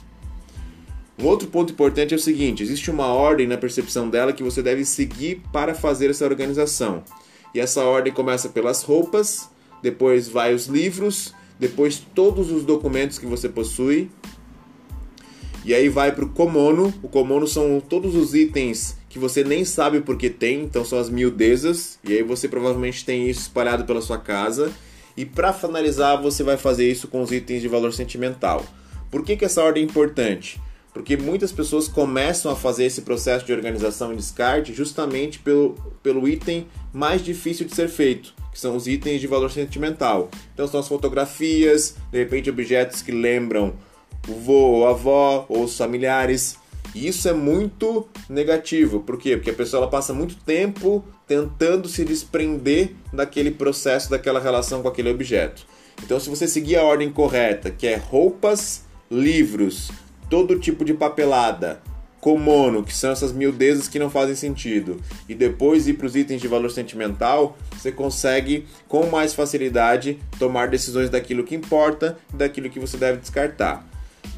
Um 1.17 1.25
outro 1.25 1.47
ponto 1.47 1.73
importante 1.73 2.13
é 2.13 2.17
o 2.17 2.19
seguinte: 2.19 2.63
existe 2.63 2.89
uma 2.89 3.07
ordem 3.07 3.47
na 3.47 3.57
percepção 3.57 4.09
dela 4.09 4.33
que 4.33 4.43
você 4.43 4.61
deve 4.61 4.85
seguir 4.85 5.41
para 5.51 5.73
fazer 5.73 6.09
essa 6.09 6.25
organização. 6.25 7.03
E 7.53 7.59
essa 7.59 7.83
ordem 7.83 8.11
começa 8.11 8.49
pelas 8.49 8.81
roupas, 8.81 9.49
depois 9.83 10.29
vai 10.29 10.53
os 10.53 10.67
livros, 10.67 11.35
depois 11.59 12.01
todos 12.15 12.49
os 12.49 12.63
documentos 12.63 13.19
que 13.19 13.25
você 13.25 13.49
possui. 13.49 14.09
E 15.65 15.73
aí 15.73 15.89
vai 15.89 16.11
para 16.13 16.25
o 16.25 16.29
Komono. 16.29 16.93
O 17.03 17.07
Komono 17.07 17.47
são 17.47 17.79
todos 17.79 18.15
os 18.15 18.33
itens 18.33 18.97
que 19.09 19.19
você 19.19 19.43
nem 19.43 19.63
sabe 19.63 20.01
porque 20.01 20.29
tem, 20.29 20.63
então 20.63 20.83
são 20.83 20.97
as 20.97 21.09
miudezas. 21.09 21.99
E 22.03 22.13
aí 22.13 22.23
você 22.23 22.47
provavelmente 22.47 23.05
tem 23.05 23.29
isso 23.29 23.41
espalhado 23.41 23.85
pela 23.85 24.01
sua 24.01 24.17
casa. 24.17 24.71
E 25.15 25.25
para 25.25 25.53
finalizar, 25.53 26.19
você 26.21 26.43
vai 26.43 26.57
fazer 26.57 26.89
isso 26.89 27.07
com 27.07 27.21
os 27.21 27.31
itens 27.31 27.61
de 27.61 27.67
valor 27.67 27.93
sentimental. 27.93 28.65
Por 29.11 29.23
que, 29.23 29.37
que 29.37 29.45
essa 29.45 29.61
ordem 29.61 29.83
é 29.83 29.85
importante? 29.85 30.59
Porque 30.93 31.17
muitas 31.17 31.51
pessoas 31.51 31.87
começam 31.87 32.51
a 32.51 32.55
fazer 32.55 32.85
esse 32.85 33.01
processo 33.01 33.45
de 33.45 33.53
organização 33.53 34.13
e 34.13 34.15
descarte 34.15 34.73
justamente 34.73 35.39
pelo, 35.39 35.75
pelo 36.01 36.27
item 36.27 36.67
mais 36.91 37.23
difícil 37.23 37.65
de 37.65 37.75
ser 37.75 37.89
feito, 37.89 38.33
que 38.53 38.59
são 38.59 38.75
os 38.75 38.87
itens 38.87 39.19
de 39.19 39.27
valor 39.27 39.51
sentimental. 39.51 40.29
Então 40.53 40.67
são 40.67 40.79
as 40.79 40.87
fotografias, 40.87 41.95
de 42.11 42.19
repente 42.19 42.49
objetos 42.49 43.01
que 43.01 43.11
lembram 43.11 43.73
o 44.27 44.33
vô 44.33 44.53
ou 44.53 44.87
a 44.87 44.91
avó 44.91 45.45
ou 45.49 45.63
os 45.63 45.75
familiares. 45.75 46.57
E 46.93 47.07
isso 47.07 47.27
é 47.27 47.33
muito 47.33 48.07
negativo. 48.29 48.99
Por 48.99 49.17
quê? 49.17 49.35
Porque 49.35 49.49
a 49.49 49.55
pessoa 49.55 49.81
ela 49.81 49.89
passa 49.89 50.13
muito 50.13 50.35
tempo 50.35 51.03
tentando 51.27 51.87
se 51.87 52.05
desprender 52.05 52.91
daquele 53.11 53.49
processo, 53.49 54.11
daquela 54.11 54.39
relação 54.39 54.83
com 54.83 54.87
aquele 54.87 55.09
objeto. 55.09 55.65
Então, 56.03 56.19
se 56.19 56.29
você 56.29 56.47
seguir 56.47 56.75
a 56.75 56.83
ordem 56.83 57.11
correta, 57.11 57.71
que 57.71 57.87
é 57.87 57.95
roupas, 57.95 58.83
livros, 59.09 59.91
todo 60.29 60.59
tipo 60.59 60.83
de 60.85 60.93
papelada, 60.93 61.81
Komono, 62.23 62.85
que 62.85 62.95
são 62.95 63.11
essas 63.11 63.33
miudezas 63.33 63.89
que 63.89 63.99
não 63.99 64.09
fazem 64.09 64.33
sentido, 64.33 65.01
e 65.27 65.35
depois 65.35 65.89
ir 65.89 65.95
para 65.95 66.07
os 66.07 66.15
itens 66.15 66.39
de 66.41 66.47
valor 66.47 66.71
sentimental, 66.71 67.57
você 67.77 67.91
consegue 67.91 68.65
com 68.87 69.07
mais 69.07 69.33
facilidade 69.33 70.17
tomar 70.39 70.69
decisões 70.69 71.09
daquilo 71.09 71.43
que 71.43 71.53
importa 71.53 72.17
e 72.33 72.37
daquilo 72.37 72.69
que 72.69 72.79
você 72.79 72.95
deve 72.95 73.19
descartar. 73.19 73.85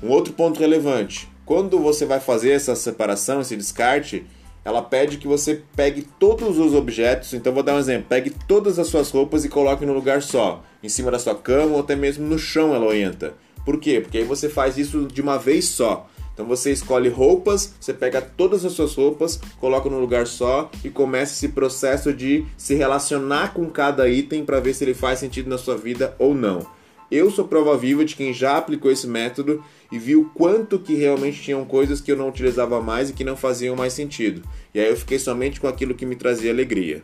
Um 0.02 0.10
outro 0.10 0.34
ponto 0.34 0.60
relevante: 0.60 1.30
quando 1.46 1.78
você 1.78 2.08
vai 2.08 2.20
fazer 2.20 2.54
essa 2.54 2.76
separação, 2.76 3.40
esse 3.40 3.56
descarte, 3.56 4.26
ela 4.64 4.82
pede 4.82 5.18
que 5.18 5.28
você 5.28 5.62
pegue 5.76 6.08
todos 6.20 6.58
os 6.58 6.74
objetos. 6.74 7.36
Então, 7.36 7.54
vou 7.54 7.62
dar 7.62 7.76
um 7.76 7.80
exemplo: 7.80 8.08
pegue 8.10 8.32
todas 8.48 8.80
as 8.80 8.88
suas 8.88 9.12
roupas 9.12 9.46
e 9.46 9.50
coloque 9.50 9.86
no 9.86 9.94
lugar 9.94 10.24
só, 10.24 10.64
em 10.82 10.90
cima 10.90 11.12
da 11.12 11.20
sua 11.20 11.36
cama 11.36 11.76
ou 11.76 11.82
até 11.82 11.96
mesmo 11.96 12.26
no 12.26 12.40
chão, 12.40 12.74
ela 12.74 12.88
orienta. 12.88 13.36
Por 13.64 13.80
quê? 13.80 14.00
Porque 14.02 14.18
aí 14.18 14.24
você 14.24 14.50
faz 14.50 14.76
isso 14.76 15.06
de 15.06 15.22
uma 15.22 15.38
vez 15.38 15.66
só. 15.66 16.10
Então 16.36 16.46
você 16.46 16.70
escolhe 16.70 17.08
roupas, 17.08 17.74
você 17.80 17.94
pega 17.94 18.22
todas 18.22 18.66
as 18.66 18.74
suas 18.74 18.94
roupas, 18.94 19.40
coloca 19.58 19.90
no 19.90 20.00
lugar 20.00 20.28
só 20.28 20.70
e 20.84 20.90
começa 20.90 21.34
esse 21.34 21.54
processo 21.54 22.14
de 22.14 22.46
se 22.58 22.76
relacionar 22.76 23.54
com 23.54 23.70
cada 23.70 24.08
item 24.10 24.46
para 24.46 24.60
ver 24.60 24.74
se 24.74 24.84
ele 24.84 24.94
faz 24.94 25.20
sentido 25.20 25.50
na 25.50 25.58
sua 25.58 25.78
vida 25.78 26.14
ou 26.20 26.36
não. 26.36 26.68
Eu 27.10 27.32
sou 27.32 27.48
prova 27.48 27.78
viva 27.78 28.04
de 28.04 28.16
quem 28.16 28.34
já 28.34 28.58
aplicou 28.58 28.92
esse 28.92 29.08
método 29.08 29.64
e 29.90 29.98
viu 29.98 30.30
quanto 30.36 30.78
que 30.78 30.96
realmente 30.96 31.42
tinham 31.42 31.64
coisas 31.64 32.02
que 32.02 32.12
eu 32.12 32.18
não 32.18 32.28
utilizava 32.28 32.82
mais 32.82 33.10
e 33.10 33.14
que 33.14 33.24
não 33.24 33.38
faziam 33.38 33.76
mais 33.76 33.94
sentido. 33.94 34.42
E 34.74 34.80
aí 34.80 34.90
eu 34.90 34.98
fiquei 34.98 35.18
somente 35.18 35.62
com 35.62 35.68
aquilo 35.68 35.96
que 35.96 36.06
me 36.06 36.18
trazia 36.18 36.52
alegria. 36.52 37.02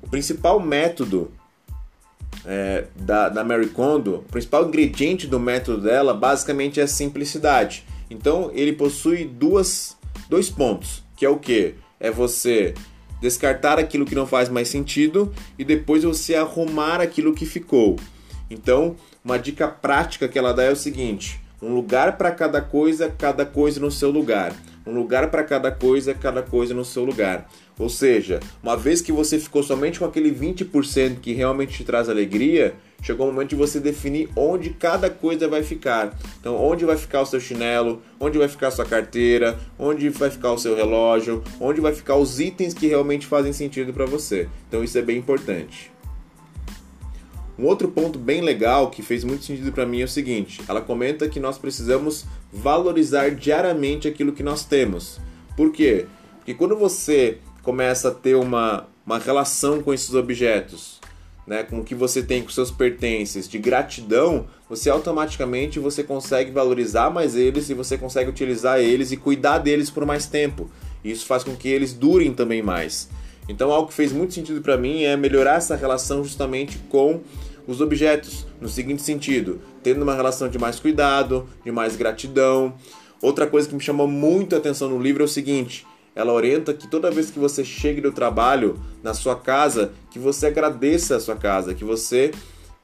O 0.00 0.08
principal 0.08 0.60
método 0.60 1.32
é, 2.44 2.84
da, 2.94 3.28
da 3.28 3.42
Mary 3.42 3.68
Kondo, 3.68 4.16
o 4.16 4.22
principal 4.30 4.68
ingrediente 4.68 5.26
do 5.26 5.40
método 5.40 5.82
dela 5.82 6.14
basicamente 6.14 6.78
é 6.78 6.84
a 6.84 6.86
simplicidade. 6.86 7.84
Então 8.10 8.50
ele 8.54 8.72
possui 8.72 9.24
duas, 9.24 9.96
dois 10.28 10.48
pontos, 10.50 11.02
que 11.16 11.24
é 11.26 11.28
o 11.28 11.38
que? 11.38 11.74
É 12.00 12.10
você 12.10 12.74
descartar 13.20 13.78
aquilo 13.78 14.04
que 14.04 14.14
não 14.14 14.26
faz 14.26 14.48
mais 14.48 14.68
sentido 14.68 15.32
e 15.58 15.64
depois 15.64 16.04
você 16.04 16.34
arrumar 16.34 17.00
aquilo 17.00 17.34
que 17.34 17.44
ficou. 17.44 17.96
Então, 18.50 18.96
uma 19.24 19.38
dica 19.38 19.68
prática 19.68 20.28
que 20.28 20.38
ela 20.38 20.52
dá 20.52 20.64
é 20.64 20.70
o 20.70 20.76
seguinte: 20.76 21.40
um 21.60 21.74
lugar 21.74 22.16
para 22.16 22.30
cada 22.30 22.60
coisa, 22.60 23.10
cada 23.10 23.44
coisa 23.44 23.80
no 23.80 23.90
seu 23.90 24.10
lugar. 24.10 24.54
um 24.86 24.94
lugar 24.94 25.30
para 25.30 25.44
cada 25.44 25.70
coisa, 25.70 26.14
cada 26.14 26.42
coisa 26.42 26.72
no 26.72 26.82
seu 26.82 27.04
lugar. 27.04 27.46
Ou 27.78 27.90
seja, 27.90 28.40
uma 28.62 28.74
vez 28.74 29.02
que 29.02 29.12
você 29.12 29.38
ficou 29.38 29.62
somente 29.62 29.98
com 29.98 30.06
aquele 30.06 30.32
20% 30.32 31.20
que 31.20 31.34
realmente 31.34 31.76
te 31.76 31.84
traz 31.84 32.08
alegria, 32.08 32.74
chegou 33.02 33.28
o 33.28 33.32
momento 33.32 33.50
de 33.50 33.56
você 33.56 33.80
definir 33.80 34.28
onde 34.34 34.70
cada 34.70 35.08
coisa 35.08 35.48
vai 35.48 35.62
ficar. 35.62 36.16
Então, 36.40 36.56
onde 36.56 36.84
vai 36.84 36.96
ficar 36.96 37.22
o 37.22 37.26
seu 37.26 37.40
chinelo, 37.40 38.02
onde 38.18 38.38
vai 38.38 38.48
ficar 38.48 38.68
a 38.68 38.72
sua 38.72 38.84
carteira, 38.84 39.58
onde 39.78 40.08
vai 40.08 40.30
ficar 40.30 40.52
o 40.52 40.58
seu 40.58 40.74
relógio, 40.74 41.42
onde 41.60 41.80
vai 41.80 41.94
ficar 41.94 42.16
os 42.16 42.40
itens 42.40 42.74
que 42.74 42.86
realmente 42.86 43.26
fazem 43.26 43.52
sentido 43.52 43.92
para 43.92 44.06
você. 44.06 44.48
Então, 44.68 44.82
isso 44.82 44.98
é 44.98 45.02
bem 45.02 45.18
importante. 45.18 45.90
Um 47.58 47.64
outro 47.64 47.88
ponto 47.88 48.18
bem 48.20 48.40
legal 48.40 48.88
que 48.88 49.02
fez 49.02 49.24
muito 49.24 49.44
sentido 49.44 49.72
para 49.72 49.84
mim 49.84 50.00
é 50.00 50.04
o 50.04 50.08
seguinte: 50.08 50.60
ela 50.68 50.80
comenta 50.80 51.28
que 51.28 51.40
nós 51.40 51.58
precisamos 51.58 52.24
valorizar 52.52 53.32
diariamente 53.32 54.06
aquilo 54.06 54.32
que 54.32 54.44
nós 54.44 54.64
temos. 54.64 55.20
Por 55.56 55.72
quê? 55.72 56.06
Porque 56.36 56.54
quando 56.54 56.76
você 56.76 57.38
começa 57.64 58.08
a 58.08 58.14
ter 58.14 58.36
uma, 58.36 58.86
uma 59.04 59.18
relação 59.18 59.82
com 59.82 59.92
esses 59.92 60.14
objetos, 60.14 60.97
né, 61.48 61.62
com 61.62 61.80
o 61.80 61.84
que 61.84 61.94
você 61.94 62.22
tem 62.22 62.42
com 62.42 62.50
seus 62.50 62.70
pertences, 62.70 63.48
de 63.48 63.58
gratidão, 63.58 64.46
você 64.68 64.90
automaticamente 64.90 65.78
você 65.78 66.04
consegue 66.04 66.50
valorizar 66.50 67.08
mais 67.08 67.34
eles 67.34 67.70
e 67.70 67.74
você 67.74 67.96
consegue 67.96 68.28
utilizar 68.28 68.78
eles 68.78 69.12
e 69.12 69.16
cuidar 69.16 69.56
deles 69.56 69.88
por 69.88 70.04
mais 70.04 70.26
tempo. 70.26 70.70
Isso 71.02 71.24
faz 71.24 71.42
com 71.42 71.56
que 71.56 71.66
eles 71.66 71.94
durem 71.94 72.34
também 72.34 72.60
mais. 72.60 73.08
Então, 73.48 73.72
algo 73.72 73.88
que 73.88 73.94
fez 73.94 74.12
muito 74.12 74.34
sentido 74.34 74.60
para 74.60 74.76
mim 74.76 75.04
é 75.04 75.16
melhorar 75.16 75.56
essa 75.56 75.74
relação 75.74 76.22
justamente 76.22 76.76
com 76.90 77.22
os 77.66 77.80
objetos, 77.80 78.46
no 78.60 78.68
seguinte 78.68 79.00
sentido, 79.00 79.58
tendo 79.82 80.02
uma 80.02 80.14
relação 80.14 80.50
de 80.50 80.58
mais 80.58 80.78
cuidado, 80.78 81.48
de 81.64 81.72
mais 81.72 81.96
gratidão. 81.96 82.74
Outra 83.22 83.46
coisa 83.46 83.66
que 83.66 83.74
me 83.74 83.80
chamou 83.80 84.06
muito 84.06 84.54
a 84.54 84.58
atenção 84.58 84.90
no 84.90 85.00
livro 85.00 85.22
é 85.22 85.24
o 85.24 85.28
seguinte: 85.28 85.86
ela 86.18 86.32
orienta 86.32 86.74
que 86.74 86.88
toda 86.88 87.12
vez 87.12 87.30
que 87.30 87.38
você 87.38 87.64
chegue 87.64 88.00
do 88.00 88.10
trabalho 88.10 88.76
na 89.04 89.14
sua 89.14 89.36
casa, 89.36 89.92
que 90.10 90.18
você 90.18 90.48
agradeça 90.48 91.14
a 91.14 91.20
sua 91.20 91.36
casa, 91.36 91.74
que 91.74 91.84
você 91.84 92.32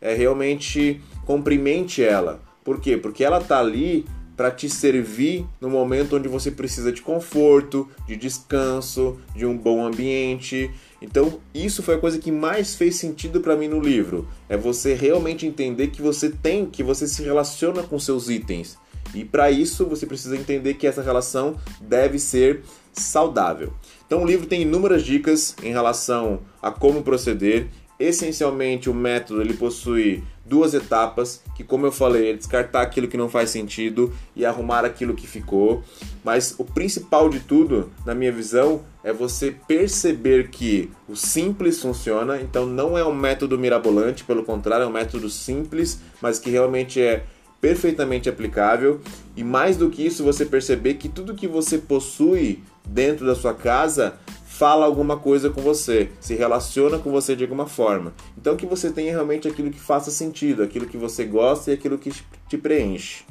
é, 0.01 0.15
realmente 0.15 1.01
cumprimente 1.27 2.01
ela. 2.01 2.41
Por 2.63 2.81
quê? 2.81 2.97
Porque 2.97 3.25
ela 3.25 3.39
está 3.39 3.59
ali 3.59 4.07
para 4.37 4.53
te 4.53 4.69
servir 4.69 5.45
no 5.61 5.69
momento 5.69 6.15
onde 6.15 6.29
você 6.29 6.49
precisa 6.49 6.93
de 6.93 7.03
conforto, 7.03 7.89
de 8.07 8.15
descanso, 8.15 9.19
de 9.35 9.45
um 9.45 9.59
bom 9.59 9.85
ambiente. 9.85 10.71
Então, 11.03 11.41
isso 11.53 11.83
foi 11.83 11.97
a 11.97 11.99
coisa 11.99 12.21
que 12.21 12.31
mais 12.31 12.77
fez 12.77 12.95
sentido 12.95 13.41
para 13.41 13.57
mim 13.57 13.67
no 13.67 13.81
livro. 13.81 14.29
É 14.49 14.57
você 14.57 14.95
realmente 14.95 15.45
entender 15.45 15.89
que 15.89 16.01
você 16.01 16.31
tem, 16.31 16.67
que 16.67 16.85
você 16.85 17.09
se 17.09 17.21
relaciona 17.25 17.83
com 17.83 17.99
seus 17.99 18.29
itens. 18.29 18.79
E 19.13 19.25
para 19.25 19.51
isso, 19.51 19.87
você 19.87 20.07
precisa 20.07 20.37
entender 20.37 20.75
que 20.75 20.87
essa 20.87 21.03
relação 21.03 21.57
deve 21.81 22.21
ser 22.21 22.63
saudável. 22.95 23.73
Então, 24.07 24.23
o 24.23 24.27
livro 24.27 24.47
tem 24.47 24.63
inúmeras 24.63 25.03
dicas 25.03 25.57
em 25.63 25.71
relação 25.71 26.41
a 26.63 26.71
como 26.71 27.03
proceder. 27.03 27.69
Essencialmente, 27.99 28.91
o 28.91 28.95
método 28.95 29.41
ele 29.41 29.55
possui 29.55 30.23
duas 30.45 30.75
etapas, 30.75 31.43
que 31.55 31.65
como 31.65 31.87
eu 31.87 31.93
falei, 31.93 32.31
é 32.31 32.33
descartar 32.35 32.83
aquilo 32.83 33.09
que 33.09 33.17
não 33.17 33.29
faz 33.29 33.51
sentido 33.51 34.13
e 34.37 34.45
arrumar 34.45 34.85
aquilo 34.85 35.15
que 35.15 35.27
ficou. 35.27 35.83
Mas 36.23 36.55
o 36.59 36.65
principal 36.65 37.29
de 37.29 37.41
tudo, 37.41 37.91
na 38.05 38.15
minha 38.15 38.33
visão, 38.33 38.83
é 39.03 39.13
você 39.13 39.55
perceber 39.67 40.49
que 40.51 40.91
o 41.09 41.17
simples 41.17 41.81
funciona, 41.81 42.41
então 42.41 42.67
não 42.67 42.99
é 42.99 43.05
um 43.05 43.15
método 43.15 43.59
mirabolante, 43.59 44.25
pelo 44.25 44.45
contrário, 44.45 44.85
é 44.85 44.87
um 44.87 44.93
método 44.93 45.31
simples, 45.31 46.01
mas 46.21 46.39
que 46.39 46.51
realmente 46.51 47.01
é 47.01 47.25
perfeitamente 47.61 48.29
aplicável. 48.29 49.01
E 49.35 49.43
mais 49.43 49.77
do 49.77 49.89
que 49.89 50.05
isso, 50.05 50.23
você 50.23 50.45
perceber 50.45 50.95
que 50.95 51.09
tudo 51.09 51.35
que 51.35 51.49
você 51.49 51.79
possui 51.79 52.63
dentro 52.87 53.27
da 53.27 53.35
sua 53.35 53.55
casa 53.55 54.15
fala 54.47 54.87
alguma 54.87 55.17
coisa 55.17 55.51
com 55.51 55.61
você, 55.61 56.11
se 56.21 56.35
relaciona 56.35 56.99
com 56.99 57.11
você 57.11 57.35
de 57.35 57.43
alguma 57.43 57.67
forma. 57.67 58.13
Então 58.39 58.57
que 58.57 58.67
você 58.67 58.91
tenha 58.91 59.11
realmente 59.11 59.49
aquilo 59.49 59.71
que 59.71 59.81
faça 59.81 60.13
sentido, 60.13 60.63
aquilo 60.63 60.87
que 60.87 60.97
você 60.97 61.25
gosta 61.25 61.71
e 61.71 61.75
aquilo 61.75 61.99
que 61.99 62.13
te 62.49 62.57
preenche. 62.57 63.25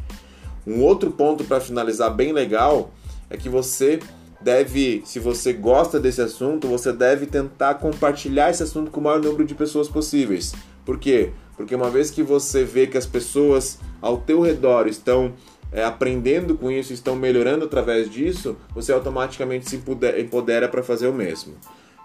Um 0.67 0.81
outro 0.81 1.11
ponto 1.11 1.43
para 1.45 1.61
finalizar 1.61 2.13
bem 2.13 2.33
legal 2.33 2.91
é 3.29 3.37
que 3.37 3.47
você 3.47 3.99
deve, 4.41 5.01
se 5.05 5.19
você 5.19 5.53
gosta 5.53 5.99
desse 5.99 6.21
assunto, 6.21 6.67
você 6.67 6.91
deve 6.91 7.25
tentar 7.25 7.75
compartilhar 7.75 8.49
esse 8.49 8.63
assunto 8.63 8.91
com 8.91 8.99
o 8.99 9.03
maior 9.03 9.21
número 9.21 9.45
de 9.45 9.55
pessoas 9.55 9.87
possíveis. 9.87 10.53
Por 10.85 10.99
quê? 10.99 11.31
Porque 11.55 11.73
uma 11.73 11.89
vez 11.89 12.11
que 12.11 12.21
você 12.21 12.63
vê 12.65 12.85
que 12.85 12.97
as 12.97 13.05
pessoas 13.05 13.79
ao 14.01 14.17
teu 14.17 14.41
redor 14.41 14.87
estão 14.87 15.33
é, 15.73 15.83
aprendendo 15.83 16.55
com 16.55 16.71
isso, 16.71 16.93
estão 16.93 17.15
melhorando 17.15 17.65
através 17.65 18.09
disso, 18.09 18.55
você 18.73 18.91
automaticamente 18.91 19.69
se 19.69 19.75
empodera 20.19 20.69
para 20.69 20.83
fazer 20.83 21.07
o 21.07 21.13
mesmo. 21.13 21.55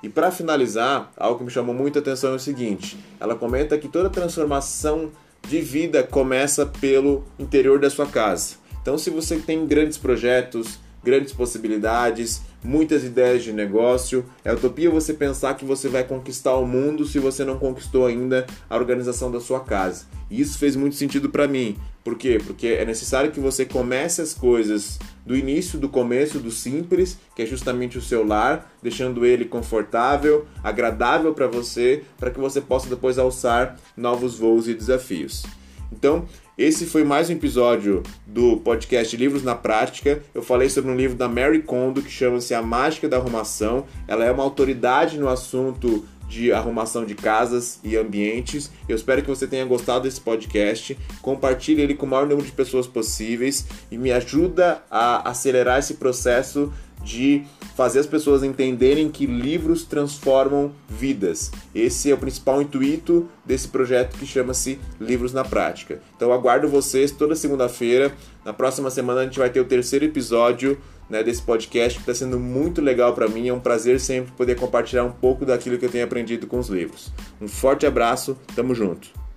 E 0.02 0.08
para 0.08 0.30
finalizar, 0.30 1.12
algo 1.16 1.38
que 1.38 1.44
me 1.44 1.50
chamou 1.50 1.74
muita 1.74 1.98
atenção 1.98 2.32
é 2.32 2.36
o 2.36 2.38
seguinte: 2.38 2.98
ela 3.20 3.34
comenta 3.34 3.76
que 3.76 3.88
toda 3.88 4.08
transformação 4.08 5.10
de 5.46 5.60
vida 5.60 6.02
começa 6.02 6.64
pelo 6.64 7.24
interior 7.38 7.78
da 7.78 7.90
sua 7.90 8.06
casa. 8.06 8.56
Então, 8.80 8.96
se 8.96 9.10
você 9.10 9.36
tem 9.36 9.66
grandes 9.66 9.98
projetos, 9.98 10.78
grandes 11.04 11.32
possibilidades, 11.32 12.42
muitas 12.62 13.04
ideias 13.04 13.42
de 13.42 13.52
negócio. 13.52 14.24
É 14.44 14.52
utopia 14.52 14.90
você 14.90 15.14
pensar 15.14 15.54
que 15.54 15.64
você 15.64 15.88
vai 15.88 16.04
conquistar 16.04 16.54
o 16.56 16.66
mundo 16.66 17.04
se 17.04 17.18
você 17.18 17.44
não 17.44 17.58
conquistou 17.58 18.06
ainda 18.06 18.46
a 18.68 18.76
organização 18.76 19.30
da 19.30 19.40
sua 19.40 19.60
casa. 19.60 20.06
E 20.30 20.40
isso 20.40 20.58
fez 20.58 20.76
muito 20.76 20.96
sentido 20.96 21.30
para 21.30 21.48
mim. 21.48 21.76
Por 22.04 22.16
quê? 22.16 22.40
Porque 22.44 22.68
é 22.68 22.84
necessário 22.84 23.30
que 23.30 23.40
você 23.40 23.64
comece 23.64 24.22
as 24.22 24.32
coisas 24.32 24.98
do 25.26 25.36
início, 25.36 25.78
do 25.78 25.88
começo, 25.88 26.38
do 26.38 26.50
simples, 26.50 27.18
que 27.36 27.42
é 27.42 27.46
justamente 27.46 27.98
o 27.98 28.02
seu 28.02 28.26
lar, 28.26 28.72
deixando 28.82 29.26
ele 29.26 29.44
confortável, 29.44 30.46
agradável 30.64 31.34
para 31.34 31.46
você, 31.46 32.02
para 32.18 32.30
que 32.30 32.40
você 32.40 32.60
possa 32.60 32.88
depois 32.88 33.18
alçar 33.18 33.76
novos 33.96 34.38
voos 34.38 34.68
e 34.68 34.74
desafios. 34.74 35.44
Então, 35.92 36.26
esse 36.58 36.86
foi 36.86 37.04
mais 37.04 37.30
um 37.30 37.34
episódio 37.34 38.02
do 38.26 38.56
podcast 38.56 39.16
Livros 39.16 39.44
na 39.44 39.54
Prática. 39.54 40.20
Eu 40.34 40.42
falei 40.42 40.68
sobre 40.68 40.90
um 40.90 40.96
livro 40.96 41.16
da 41.16 41.28
Mary 41.28 41.62
Kondo 41.62 42.02
que 42.02 42.10
chama-se 42.10 42.52
A 42.52 42.60
Mágica 42.60 43.08
da 43.08 43.16
Arrumação. 43.16 43.86
Ela 44.08 44.24
é 44.24 44.32
uma 44.32 44.42
autoridade 44.42 45.18
no 45.18 45.28
assunto 45.28 46.04
de 46.28 46.52
arrumação 46.52 47.04
de 47.04 47.14
casas 47.14 47.78
e 47.84 47.96
ambientes. 47.96 48.72
Eu 48.88 48.96
espero 48.96 49.22
que 49.22 49.28
você 49.28 49.46
tenha 49.46 49.64
gostado 49.64 50.02
desse 50.02 50.20
podcast. 50.20 50.98
Compartilhe 51.22 51.80
ele 51.80 51.94
com 51.94 52.06
o 52.06 52.08
maior 52.08 52.26
número 52.26 52.44
de 52.44 52.52
pessoas 52.52 52.88
possíveis 52.88 53.64
e 53.88 53.96
me 53.96 54.10
ajuda 54.10 54.82
a 54.90 55.30
acelerar 55.30 55.78
esse 55.78 55.94
processo 55.94 56.72
de 57.02 57.44
fazer 57.76 58.00
as 58.00 58.06
pessoas 58.06 58.42
entenderem 58.42 59.08
que 59.08 59.24
livros 59.24 59.84
transformam 59.84 60.72
vidas. 60.88 61.50
Esse 61.74 62.10
é 62.10 62.14
o 62.14 62.18
principal 62.18 62.60
intuito 62.60 63.28
desse 63.44 63.68
projeto 63.68 64.18
que 64.18 64.26
chama-se 64.26 64.78
Livros 65.00 65.32
na 65.32 65.44
Prática. 65.44 66.00
Então 66.16 66.32
aguardo 66.32 66.68
vocês 66.68 67.10
toda 67.12 67.36
segunda-feira. 67.36 68.12
Na 68.44 68.52
próxima 68.52 68.90
semana 68.90 69.20
a 69.20 69.24
gente 69.24 69.38
vai 69.38 69.50
ter 69.50 69.60
o 69.60 69.64
terceiro 69.64 70.04
episódio 70.04 70.78
né, 71.08 71.22
desse 71.22 71.42
podcast 71.42 71.98
que 71.98 72.02
está 72.02 72.14
sendo 72.14 72.38
muito 72.38 72.80
legal 72.80 73.14
para 73.14 73.28
mim. 73.28 73.48
É 73.48 73.52
um 73.52 73.60
prazer 73.60 74.00
sempre 74.00 74.32
poder 74.32 74.56
compartilhar 74.56 75.04
um 75.04 75.12
pouco 75.12 75.46
daquilo 75.46 75.78
que 75.78 75.86
eu 75.86 75.90
tenho 75.90 76.04
aprendido 76.04 76.46
com 76.46 76.58
os 76.58 76.68
livros. 76.68 77.12
Um 77.40 77.48
forte 77.48 77.86
abraço, 77.86 78.36
tamo 78.54 78.74
junto. 78.74 79.27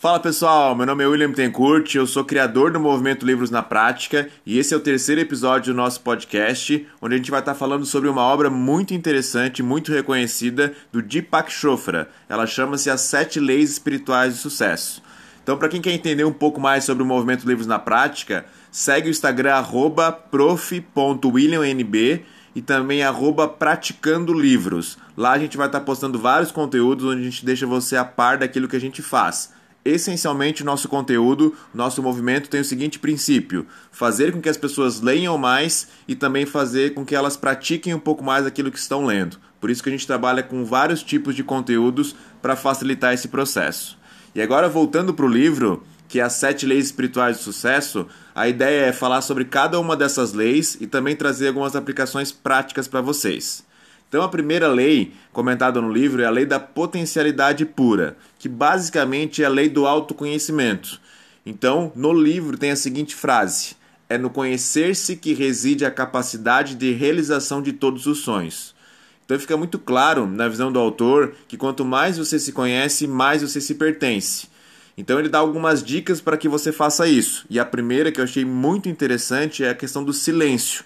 Fala 0.00 0.20
pessoal, 0.20 0.76
meu 0.76 0.86
nome 0.86 1.02
é 1.02 1.08
William 1.08 1.32
Tencourt, 1.32 1.92
eu 1.96 2.06
sou 2.06 2.24
criador 2.24 2.70
do 2.70 2.78
movimento 2.78 3.26
Livros 3.26 3.50
na 3.50 3.64
Prática 3.64 4.28
e 4.46 4.56
esse 4.56 4.72
é 4.72 4.76
o 4.76 4.80
terceiro 4.80 5.20
episódio 5.20 5.74
do 5.74 5.76
nosso 5.76 6.02
podcast, 6.02 6.86
onde 7.02 7.16
a 7.16 7.18
gente 7.18 7.32
vai 7.32 7.40
estar 7.40 7.56
falando 7.56 7.84
sobre 7.84 8.08
uma 8.08 8.22
obra 8.22 8.48
muito 8.48 8.94
interessante, 8.94 9.60
muito 9.60 9.90
reconhecida 9.90 10.72
do 10.92 11.02
Deepak 11.02 11.50
Chopra. 11.50 12.08
Ela 12.28 12.46
chama-se 12.46 12.88
As 12.88 13.00
Sete 13.00 13.40
Leis 13.40 13.72
Espirituais 13.72 14.34
do 14.34 14.38
Sucesso. 14.38 15.02
Então, 15.42 15.58
para 15.58 15.68
quem 15.68 15.80
quer 15.80 15.90
entender 15.90 16.22
um 16.22 16.32
pouco 16.32 16.60
mais 16.60 16.84
sobre 16.84 17.02
o 17.02 17.06
movimento 17.06 17.48
Livros 17.48 17.66
na 17.66 17.80
Prática, 17.80 18.46
segue 18.70 19.08
o 19.08 19.10
Instagram 19.10 19.64
prof.williamnb 20.30 22.24
e 22.54 22.62
também 22.62 23.02
arroba 23.02 23.48
praticando 23.48 24.32
livros. 24.32 24.96
Lá 25.16 25.32
a 25.32 25.38
gente 25.40 25.56
vai 25.56 25.66
estar 25.66 25.80
postando 25.80 26.20
vários 26.20 26.52
conteúdos 26.52 27.04
onde 27.04 27.20
a 27.20 27.24
gente 27.24 27.44
deixa 27.44 27.66
você 27.66 27.96
a 27.96 28.04
par 28.04 28.38
daquilo 28.38 28.68
que 28.68 28.76
a 28.76 28.80
gente 28.80 29.02
faz. 29.02 29.57
Essencialmente, 29.88 30.62
nosso 30.62 30.86
conteúdo, 30.86 31.54
nosso 31.72 32.02
movimento 32.02 32.50
tem 32.50 32.60
o 32.60 32.64
seguinte 32.64 32.98
princípio: 32.98 33.66
fazer 33.90 34.32
com 34.32 34.40
que 34.40 34.48
as 34.50 34.56
pessoas 34.58 35.00
leiam 35.00 35.38
mais 35.38 35.88
e 36.06 36.14
também 36.14 36.44
fazer 36.44 36.92
com 36.92 37.06
que 37.06 37.14
elas 37.14 37.38
pratiquem 37.38 37.94
um 37.94 37.98
pouco 37.98 38.22
mais 38.22 38.44
aquilo 38.44 38.70
que 38.70 38.78
estão 38.78 39.06
lendo. 39.06 39.38
Por 39.58 39.70
isso 39.70 39.82
que 39.82 39.88
a 39.88 39.92
gente 39.92 40.06
trabalha 40.06 40.42
com 40.42 40.62
vários 40.62 41.02
tipos 41.02 41.34
de 41.34 41.42
conteúdos 41.42 42.14
para 42.42 42.54
facilitar 42.54 43.14
esse 43.14 43.28
processo. 43.28 43.98
E 44.34 44.42
agora, 44.42 44.68
voltando 44.68 45.14
para 45.14 45.24
o 45.24 45.28
livro, 45.28 45.82
que 46.06 46.20
é 46.20 46.22
As 46.22 46.34
Sete 46.34 46.66
Leis 46.66 46.84
Espirituais 46.84 47.38
do 47.38 47.42
Sucesso, 47.42 48.06
a 48.34 48.46
ideia 48.46 48.86
é 48.86 48.92
falar 48.92 49.22
sobre 49.22 49.46
cada 49.46 49.80
uma 49.80 49.96
dessas 49.96 50.34
leis 50.34 50.76
e 50.78 50.86
também 50.86 51.16
trazer 51.16 51.48
algumas 51.48 51.74
aplicações 51.74 52.30
práticas 52.30 52.86
para 52.86 53.00
vocês. 53.00 53.66
Então, 54.08 54.22
a 54.22 54.28
primeira 54.28 54.68
lei 54.68 55.12
comentada 55.32 55.80
no 55.80 55.92
livro 55.92 56.22
é 56.22 56.24
a 56.24 56.30
lei 56.30 56.46
da 56.46 56.58
potencialidade 56.58 57.64
pura, 57.66 58.16
que 58.38 58.48
basicamente 58.48 59.42
é 59.42 59.46
a 59.46 59.50
lei 59.50 59.68
do 59.68 59.86
autoconhecimento. 59.86 61.00
Então, 61.44 61.92
no 61.94 62.12
livro 62.12 62.56
tem 62.56 62.70
a 62.70 62.76
seguinte 62.76 63.14
frase: 63.14 63.76
É 64.08 64.16
no 64.16 64.30
conhecer-se 64.30 65.16
que 65.16 65.34
reside 65.34 65.84
a 65.84 65.90
capacidade 65.90 66.74
de 66.74 66.92
realização 66.92 67.60
de 67.60 67.72
todos 67.72 68.06
os 68.06 68.18
sonhos. 68.18 68.74
Então 69.28 69.38
fica 69.38 69.58
muito 69.58 69.78
claro 69.78 70.26
na 70.26 70.48
visão 70.48 70.72
do 70.72 70.78
autor 70.78 71.34
que 71.46 71.58
quanto 71.58 71.84
mais 71.84 72.16
você 72.16 72.38
se 72.38 72.50
conhece, 72.50 73.06
mais 73.06 73.42
você 73.42 73.60
se 73.60 73.74
pertence. 73.74 74.48
Então 74.96 75.18
ele 75.18 75.28
dá 75.28 75.38
algumas 75.38 75.84
dicas 75.84 76.18
para 76.18 76.38
que 76.38 76.48
você 76.48 76.72
faça 76.72 77.06
isso. 77.06 77.44
E 77.50 77.60
a 77.60 77.64
primeira 77.66 78.10
que 78.10 78.20
eu 78.20 78.24
achei 78.24 78.42
muito 78.42 78.88
interessante 78.88 79.62
é 79.62 79.68
a 79.68 79.74
questão 79.74 80.02
do 80.02 80.14
silêncio. 80.14 80.82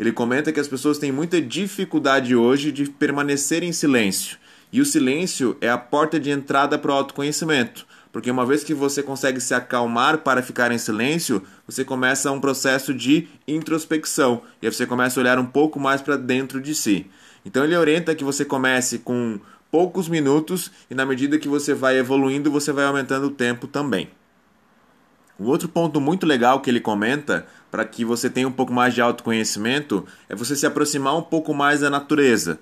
Ele 0.00 0.12
comenta 0.12 0.50
que 0.50 0.58
as 0.58 0.66
pessoas 0.66 0.96
têm 0.96 1.12
muita 1.12 1.42
dificuldade 1.42 2.34
hoje 2.34 2.72
de 2.72 2.88
permanecer 2.88 3.62
em 3.62 3.70
silêncio. 3.70 4.38
E 4.72 4.80
o 4.80 4.86
silêncio 4.86 5.58
é 5.60 5.68
a 5.68 5.76
porta 5.76 6.18
de 6.18 6.30
entrada 6.30 6.78
para 6.78 6.90
o 6.90 6.94
autoconhecimento. 6.94 7.86
Porque 8.10 8.30
uma 8.30 8.46
vez 8.46 8.64
que 8.64 8.72
você 8.72 9.02
consegue 9.02 9.42
se 9.42 9.52
acalmar 9.52 10.16
para 10.18 10.42
ficar 10.42 10.72
em 10.72 10.78
silêncio, 10.78 11.42
você 11.66 11.84
começa 11.84 12.32
um 12.32 12.40
processo 12.40 12.94
de 12.94 13.28
introspecção. 13.46 14.40
E 14.62 14.66
aí 14.66 14.72
você 14.72 14.86
começa 14.86 15.20
a 15.20 15.22
olhar 15.22 15.38
um 15.38 15.44
pouco 15.44 15.78
mais 15.78 16.00
para 16.00 16.16
dentro 16.16 16.62
de 16.62 16.74
si. 16.74 17.04
Então 17.44 17.62
ele 17.62 17.76
orienta 17.76 18.14
que 18.14 18.24
você 18.24 18.42
comece 18.42 19.00
com 19.00 19.38
poucos 19.70 20.08
minutos 20.08 20.70
e 20.90 20.94
na 20.94 21.04
medida 21.04 21.38
que 21.38 21.46
você 21.46 21.74
vai 21.74 21.98
evoluindo, 21.98 22.50
você 22.50 22.72
vai 22.72 22.86
aumentando 22.86 23.26
o 23.26 23.30
tempo 23.30 23.66
também. 23.66 24.08
Um 25.38 25.46
outro 25.46 25.68
ponto 25.68 26.00
muito 26.00 26.26
legal 26.26 26.60
que 26.60 26.68
ele 26.68 26.80
comenta 26.80 27.46
para 27.70 27.84
que 27.84 28.04
você 28.04 28.28
tenha 28.28 28.48
um 28.48 28.52
pouco 28.52 28.72
mais 28.72 28.94
de 28.94 29.00
autoconhecimento 29.00 30.04
é 30.28 30.34
você 30.34 30.56
se 30.56 30.66
aproximar 30.66 31.16
um 31.16 31.22
pouco 31.22 31.54
mais 31.54 31.80
da 31.80 31.90
natureza. 31.90 32.58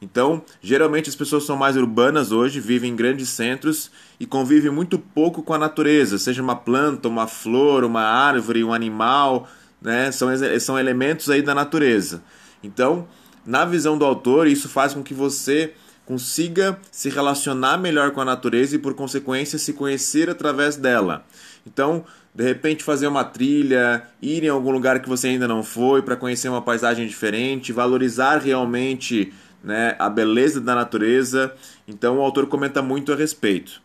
Então, 0.00 0.42
geralmente 0.60 1.08
as 1.08 1.14
pessoas 1.14 1.44
são 1.44 1.56
mais 1.56 1.76
urbanas 1.76 2.32
hoje, 2.32 2.58
vivem 2.58 2.90
em 2.90 2.96
grandes 2.96 3.28
centros 3.28 3.90
e 4.18 4.26
convivem 4.26 4.70
muito 4.70 4.98
pouco 4.98 5.42
com 5.42 5.54
a 5.54 5.58
natureza, 5.58 6.18
seja 6.18 6.42
uma 6.42 6.56
planta, 6.56 7.08
uma 7.08 7.28
flor, 7.28 7.84
uma 7.84 8.02
árvore, 8.02 8.64
um 8.64 8.72
animal, 8.72 9.48
né? 9.80 10.10
São, 10.10 10.28
são 10.60 10.78
elementos 10.78 11.30
aí 11.30 11.40
da 11.40 11.54
natureza. 11.54 12.20
Então, 12.64 13.06
na 13.46 13.64
visão 13.64 13.96
do 13.96 14.04
autor, 14.04 14.48
isso 14.48 14.68
faz 14.68 14.92
com 14.92 15.02
que 15.04 15.14
você 15.14 15.72
consiga 16.04 16.78
se 16.90 17.08
relacionar 17.08 17.78
melhor 17.78 18.10
com 18.10 18.20
a 18.20 18.24
natureza 18.24 18.74
e, 18.74 18.78
por 18.78 18.94
consequência, 18.94 19.58
se 19.58 19.72
conhecer 19.72 20.28
através 20.28 20.76
dela. 20.76 21.24
Então, 21.66 22.04
de 22.34 22.44
repente, 22.44 22.82
fazer 22.82 23.06
uma 23.06 23.24
trilha, 23.24 24.02
ir 24.20 24.42
em 24.44 24.48
algum 24.48 24.70
lugar 24.70 25.00
que 25.00 25.08
você 25.08 25.28
ainda 25.28 25.46
não 25.46 25.62
foi 25.62 26.00
para 26.00 26.16
conhecer 26.16 26.48
uma 26.48 26.62
paisagem 26.62 27.06
diferente, 27.06 27.72
valorizar 27.72 28.38
realmente 28.38 29.32
né, 29.62 29.94
a 29.98 30.08
beleza 30.08 30.60
da 30.60 30.74
natureza. 30.74 31.54
Então, 31.86 32.18
o 32.18 32.22
autor 32.22 32.46
comenta 32.46 32.80
muito 32.80 33.12
a 33.12 33.16
respeito. 33.16 33.82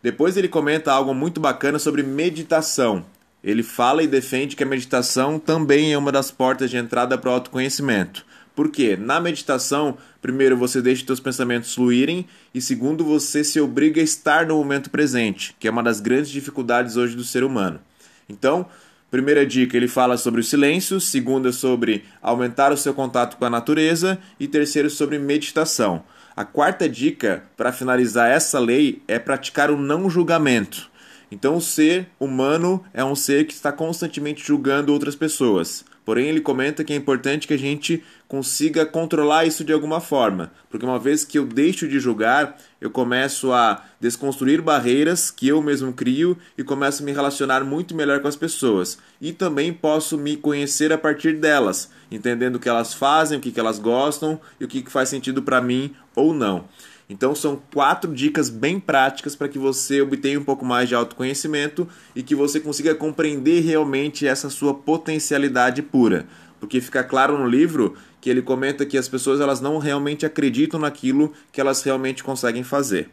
Depois, 0.00 0.36
ele 0.36 0.48
comenta 0.48 0.92
algo 0.92 1.12
muito 1.12 1.40
bacana 1.40 1.78
sobre 1.78 2.04
meditação. 2.04 3.04
Ele 3.42 3.64
fala 3.64 4.04
e 4.04 4.06
defende 4.06 4.54
que 4.54 4.62
a 4.62 4.66
meditação 4.66 5.38
também 5.38 5.92
é 5.92 5.98
uma 5.98 6.12
das 6.12 6.30
portas 6.30 6.70
de 6.70 6.76
entrada 6.76 7.18
para 7.18 7.30
o 7.30 7.34
autoconhecimento. 7.34 8.24
Porque 8.54 8.96
na 8.96 9.20
meditação, 9.20 9.96
primeiro 10.20 10.56
você 10.56 10.82
deixa 10.82 11.06
seus 11.06 11.20
pensamentos 11.20 11.74
fluírem 11.74 12.26
e 12.54 12.60
segundo 12.60 13.04
você 13.04 13.42
se 13.42 13.60
obriga 13.60 14.00
a 14.00 14.04
estar 14.04 14.46
no 14.46 14.56
momento 14.56 14.90
presente, 14.90 15.56
que 15.58 15.66
é 15.66 15.70
uma 15.70 15.82
das 15.82 16.00
grandes 16.00 16.30
dificuldades 16.30 16.96
hoje 16.96 17.16
do 17.16 17.24
ser 17.24 17.44
humano. 17.44 17.80
Então, 18.28 18.66
primeira 19.10 19.46
dica, 19.46 19.76
ele 19.76 19.88
fala 19.88 20.16
sobre 20.16 20.40
o 20.40 20.44
silêncio, 20.44 21.00
segunda 21.00 21.50
sobre 21.52 22.04
aumentar 22.20 22.72
o 22.72 22.76
seu 22.76 22.92
contato 22.92 23.36
com 23.36 23.44
a 23.44 23.50
natureza 23.50 24.18
e 24.38 24.46
terceiro 24.46 24.90
sobre 24.90 25.18
meditação. 25.18 26.04
A 26.34 26.44
quarta 26.44 26.88
dica 26.88 27.44
para 27.56 27.72
finalizar 27.72 28.30
essa 28.30 28.58
lei 28.58 29.02
é 29.06 29.18
praticar 29.18 29.70
o 29.70 29.76
não 29.76 30.08
julgamento. 30.08 30.90
Então, 31.30 31.56
o 31.56 31.60
ser 31.62 32.08
humano 32.20 32.84
é 32.92 33.02
um 33.02 33.14
ser 33.14 33.46
que 33.46 33.54
está 33.54 33.72
constantemente 33.72 34.46
julgando 34.46 34.92
outras 34.92 35.14
pessoas. 35.14 35.84
Porém, 36.12 36.28
ele 36.28 36.42
comenta 36.42 36.84
que 36.84 36.92
é 36.92 36.96
importante 36.96 37.48
que 37.48 37.54
a 37.54 37.58
gente 37.58 38.04
consiga 38.28 38.84
controlar 38.84 39.46
isso 39.46 39.64
de 39.64 39.72
alguma 39.72 39.98
forma, 39.98 40.52
porque 40.68 40.84
uma 40.84 40.98
vez 40.98 41.24
que 41.24 41.38
eu 41.38 41.46
deixo 41.46 41.88
de 41.88 41.98
julgar, 41.98 42.58
eu 42.78 42.90
começo 42.90 43.50
a 43.50 43.82
desconstruir 43.98 44.60
barreiras 44.60 45.30
que 45.30 45.48
eu 45.48 45.62
mesmo 45.62 45.90
crio 45.94 46.36
e 46.58 46.62
começo 46.62 47.02
a 47.02 47.06
me 47.06 47.12
relacionar 47.12 47.64
muito 47.64 47.94
melhor 47.94 48.20
com 48.20 48.28
as 48.28 48.36
pessoas. 48.36 48.98
E 49.22 49.32
também 49.32 49.72
posso 49.72 50.18
me 50.18 50.36
conhecer 50.36 50.92
a 50.92 50.98
partir 50.98 51.38
delas, 51.38 51.90
entendendo 52.10 52.56
o 52.56 52.60
que 52.60 52.68
elas 52.68 52.92
fazem, 52.92 53.38
o 53.38 53.40
que 53.40 53.58
elas 53.58 53.78
gostam 53.78 54.38
e 54.60 54.66
o 54.66 54.68
que 54.68 54.84
faz 54.90 55.08
sentido 55.08 55.42
para 55.42 55.62
mim 55.62 55.94
ou 56.14 56.34
não. 56.34 56.66
Então 57.08 57.34
são 57.34 57.60
quatro 57.72 58.12
dicas 58.14 58.48
bem 58.48 58.80
práticas 58.80 59.36
para 59.36 59.48
que 59.48 59.58
você 59.58 60.00
obtenha 60.00 60.38
um 60.38 60.44
pouco 60.44 60.64
mais 60.64 60.88
de 60.88 60.94
autoconhecimento 60.94 61.88
e 62.14 62.22
que 62.22 62.34
você 62.34 62.60
consiga 62.60 62.94
compreender 62.94 63.60
realmente 63.60 64.26
essa 64.26 64.48
sua 64.48 64.72
potencialidade 64.72 65.82
pura. 65.82 66.26
Porque 66.60 66.80
fica 66.80 67.02
claro 67.02 67.38
no 67.38 67.46
livro 67.46 67.96
que 68.20 68.30
ele 68.30 68.40
comenta 68.40 68.86
que 68.86 68.96
as 68.96 69.08
pessoas 69.08 69.40
elas 69.40 69.60
não 69.60 69.78
realmente 69.78 70.24
acreditam 70.24 70.78
naquilo 70.78 71.32
que 71.50 71.60
elas 71.60 71.82
realmente 71.82 72.22
conseguem 72.22 72.62
fazer. 72.62 73.10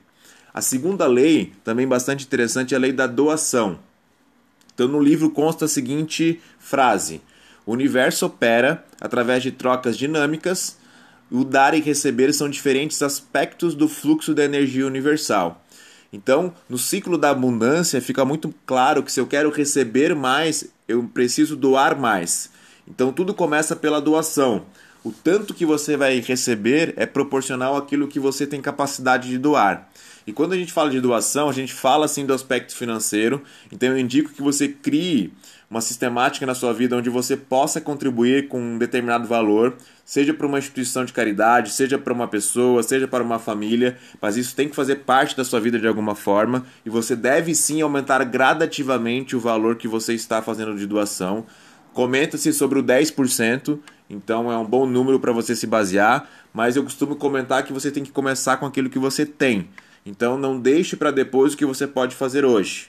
A 0.53 0.61
segunda 0.61 1.07
lei, 1.07 1.53
também 1.63 1.87
bastante 1.87 2.25
interessante, 2.25 2.73
é 2.73 2.77
a 2.77 2.79
lei 2.79 2.91
da 2.91 3.07
doação. 3.07 3.79
Então 4.73 4.87
no 4.87 5.01
livro 5.01 5.29
consta 5.29 5.65
a 5.65 5.67
seguinte 5.67 6.39
frase: 6.57 7.21
O 7.65 7.71
universo 7.73 8.27
opera 8.27 8.85
através 9.01 9.43
de 9.43 9.51
trocas 9.51 9.97
dinâmicas 9.97 10.77
o 11.31 11.43
dar 11.43 11.73
e 11.73 11.81
receber 11.81 12.33
são 12.33 12.49
diferentes 12.49 13.01
aspectos 13.01 13.75
do 13.75 13.87
fluxo 13.87 14.33
da 14.33 14.43
energia 14.43 14.85
universal. 14.85 15.63
Então, 16.11 16.53
no 16.67 16.77
ciclo 16.77 17.17
da 17.17 17.29
abundância, 17.29 18.01
fica 18.01 18.25
muito 18.25 18.53
claro 18.65 19.03
que 19.03 19.11
se 19.11 19.19
eu 19.19 19.27
quero 19.27 19.51
receber 19.51 20.15
mais, 20.15 20.65
eu 20.87 21.03
preciso 21.03 21.55
doar 21.55 21.99
mais. 21.99 22.49
Então, 22.87 23.13
tudo 23.13 23.33
começa 23.33 23.75
pela 23.75 24.01
doação. 24.01 24.65
O 25.03 25.11
tanto 25.11 25.53
que 25.53 25.65
você 25.65 25.95
vai 25.95 26.19
receber 26.19 26.93
é 26.97 27.05
proporcional 27.05 27.77
àquilo 27.77 28.07
que 28.07 28.19
você 28.19 28.47
tem 28.47 28.59
capacidade 28.59 29.29
de 29.29 29.37
doar. 29.37 29.87
E 30.25 30.33
quando 30.33 30.53
a 30.53 30.57
gente 30.57 30.73
fala 30.73 30.89
de 30.89 30.99
doação, 30.99 31.47
a 31.47 31.53
gente 31.53 31.73
fala 31.73 32.05
assim 32.05 32.25
do 32.25 32.33
aspecto 32.33 32.75
financeiro. 32.75 33.41
Então, 33.71 33.89
eu 33.89 33.97
indico 33.99 34.31
que 34.33 34.41
você 34.41 34.67
crie 34.67 35.31
uma 35.69 35.81
sistemática 35.81 36.45
na 36.45 36.55
sua 36.55 36.73
vida 36.73 36.97
onde 36.97 37.09
você 37.09 37.37
possa 37.37 37.79
contribuir 37.79 38.47
com 38.47 38.59
um 38.59 38.77
determinado 38.77 39.27
valor, 39.27 39.75
seja 40.09 40.33
para 40.33 40.47
uma 40.47 40.57
instituição 40.57 41.05
de 41.05 41.13
caridade, 41.13 41.71
seja 41.71 41.95
para 41.95 42.11
uma 42.11 42.27
pessoa, 42.27 42.81
seja 42.81 43.07
para 43.07 43.23
uma 43.23 43.37
família, 43.37 43.95
mas 44.19 44.37
isso 44.37 44.55
tem 44.55 44.67
que 44.67 44.75
fazer 44.75 44.95
parte 44.95 45.37
da 45.37 45.45
sua 45.45 45.59
vida 45.59 45.77
de 45.77 45.85
alguma 45.85 46.15
forma 46.15 46.65
e 46.83 46.89
você 46.89 47.15
deve 47.15 47.53
sim 47.53 47.79
aumentar 47.79 48.23
gradativamente 48.23 49.35
o 49.35 49.39
valor 49.39 49.75
que 49.75 49.87
você 49.87 50.15
está 50.15 50.41
fazendo 50.41 50.75
de 50.75 50.87
doação. 50.87 51.45
Comenta-se 51.93 52.51
sobre 52.53 52.79
o 52.79 52.83
10%, 52.83 53.77
então 54.09 54.51
é 54.51 54.57
um 54.57 54.65
bom 54.65 54.87
número 54.87 55.19
para 55.19 55.31
você 55.31 55.55
se 55.55 55.67
basear, 55.67 56.27
mas 56.51 56.75
eu 56.75 56.81
costumo 56.81 57.15
comentar 57.15 57.63
que 57.63 57.71
você 57.71 57.91
tem 57.91 58.03
que 58.03 58.11
começar 58.11 58.57
com 58.57 58.65
aquilo 58.65 58.89
que 58.89 58.97
você 58.97 59.27
tem. 59.27 59.69
Então 60.03 60.39
não 60.39 60.59
deixe 60.59 60.95
para 60.95 61.11
depois 61.11 61.53
o 61.53 61.57
que 61.57 61.67
você 61.67 61.85
pode 61.85 62.15
fazer 62.15 62.43
hoje. 62.43 62.88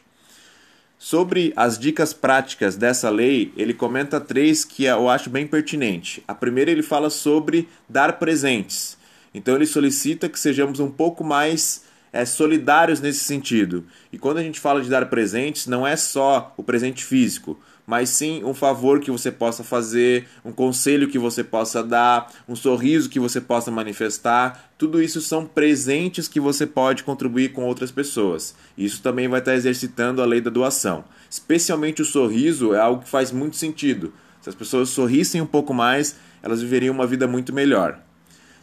Sobre 1.02 1.54
as 1.56 1.78
dicas 1.78 2.12
práticas 2.12 2.76
dessa 2.76 3.08
lei, 3.08 3.54
ele 3.56 3.72
comenta 3.72 4.20
três 4.20 4.66
que 4.66 4.84
eu 4.84 5.08
acho 5.08 5.30
bem 5.30 5.46
pertinente. 5.46 6.22
A 6.28 6.34
primeira 6.34 6.70
ele 6.70 6.82
fala 6.82 7.08
sobre 7.08 7.66
dar 7.88 8.18
presentes. 8.18 8.98
Então 9.32 9.56
ele 9.56 9.64
solicita 9.64 10.28
que 10.28 10.38
sejamos 10.38 10.78
um 10.78 10.90
pouco 10.90 11.24
mais 11.24 11.84
é, 12.12 12.24
solidários 12.24 13.00
nesse 13.00 13.24
sentido. 13.24 13.84
E 14.12 14.18
quando 14.18 14.38
a 14.38 14.42
gente 14.42 14.60
fala 14.60 14.80
de 14.80 14.88
dar 14.88 15.06
presentes, 15.06 15.66
não 15.66 15.86
é 15.86 15.96
só 15.96 16.52
o 16.56 16.62
presente 16.62 17.04
físico, 17.04 17.58
mas 17.86 18.10
sim 18.10 18.44
um 18.44 18.54
favor 18.54 19.00
que 19.00 19.10
você 19.10 19.32
possa 19.32 19.64
fazer, 19.64 20.28
um 20.44 20.52
conselho 20.52 21.08
que 21.08 21.18
você 21.18 21.42
possa 21.42 21.82
dar, 21.82 22.32
um 22.48 22.54
sorriso 22.54 23.08
que 23.08 23.18
você 23.18 23.40
possa 23.40 23.70
manifestar. 23.70 24.70
Tudo 24.78 25.02
isso 25.02 25.20
são 25.20 25.44
presentes 25.44 26.28
que 26.28 26.38
você 26.38 26.66
pode 26.66 27.02
contribuir 27.02 27.52
com 27.52 27.64
outras 27.64 27.90
pessoas. 27.90 28.54
Isso 28.78 29.02
também 29.02 29.28
vai 29.28 29.40
estar 29.40 29.54
exercitando 29.54 30.22
a 30.22 30.26
lei 30.26 30.40
da 30.40 30.50
doação. 30.50 31.04
Especialmente 31.28 32.02
o 32.02 32.04
sorriso 32.04 32.74
é 32.74 32.78
algo 32.78 33.02
que 33.02 33.08
faz 33.08 33.32
muito 33.32 33.56
sentido. 33.56 34.12
Se 34.40 34.48
as 34.48 34.54
pessoas 34.54 34.88
sorrissem 34.90 35.40
um 35.40 35.46
pouco 35.46 35.74
mais, 35.74 36.16
elas 36.42 36.62
viveriam 36.62 36.94
uma 36.94 37.06
vida 37.06 37.26
muito 37.26 37.52
melhor. 37.52 37.98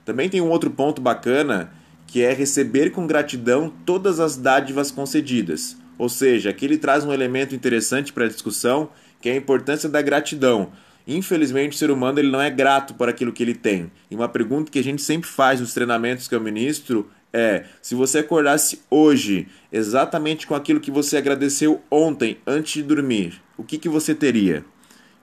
Também 0.05 0.29
tem 0.29 0.39
um 0.39 0.49
outro 0.49 0.71
ponto 0.71 1.01
bacana 1.01 1.69
que 2.07 2.23
é 2.23 2.33
receber 2.33 2.91
com 2.91 3.05
gratidão 3.05 3.71
todas 3.85 4.19
as 4.19 4.37
dádivas 4.37 4.89
concedidas. 4.89 5.77
Ou 5.97 6.09
seja, 6.09 6.49
aqui 6.49 6.65
ele 6.65 6.77
traz 6.77 7.03
um 7.03 7.13
elemento 7.13 7.53
interessante 7.53 8.13
para 8.13 8.25
a 8.25 8.29
discussão 8.29 8.89
que 9.19 9.29
é 9.29 9.33
a 9.33 9.37
importância 9.37 9.89
da 9.89 10.01
gratidão. 10.01 10.71
Infelizmente, 11.07 11.75
o 11.75 11.77
ser 11.77 11.89
humano 11.89 12.19
ele 12.19 12.29
não 12.29 12.41
é 12.41 12.49
grato 12.49 12.93
por 12.93 13.07
aquilo 13.09 13.31
que 13.31 13.41
ele 13.41 13.53
tem. 13.53 13.91
E 14.11 14.15
uma 14.15 14.27
pergunta 14.29 14.71
que 14.71 14.79
a 14.79 14.83
gente 14.83 15.01
sempre 15.01 15.29
faz 15.29 15.59
nos 15.59 15.73
treinamentos 15.73 16.27
que 16.27 16.35
eu 16.35 16.41
ministro 16.41 17.09
é: 17.33 17.65
se 17.81 17.95
você 17.95 18.19
acordasse 18.19 18.81
hoje 18.89 19.47
exatamente 19.71 20.45
com 20.45 20.53
aquilo 20.53 20.79
que 20.79 20.91
você 20.91 21.17
agradeceu 21.17 21.81
ontem 21.89 22.37
antes 22.45 22.73
de 22.73 22.83
dormir, 22.83 23.41
o 23.57 23.63
que, 23.63 23.77
que 23.77 23.89
você 23.89 24.13
teria? 24.13 24.65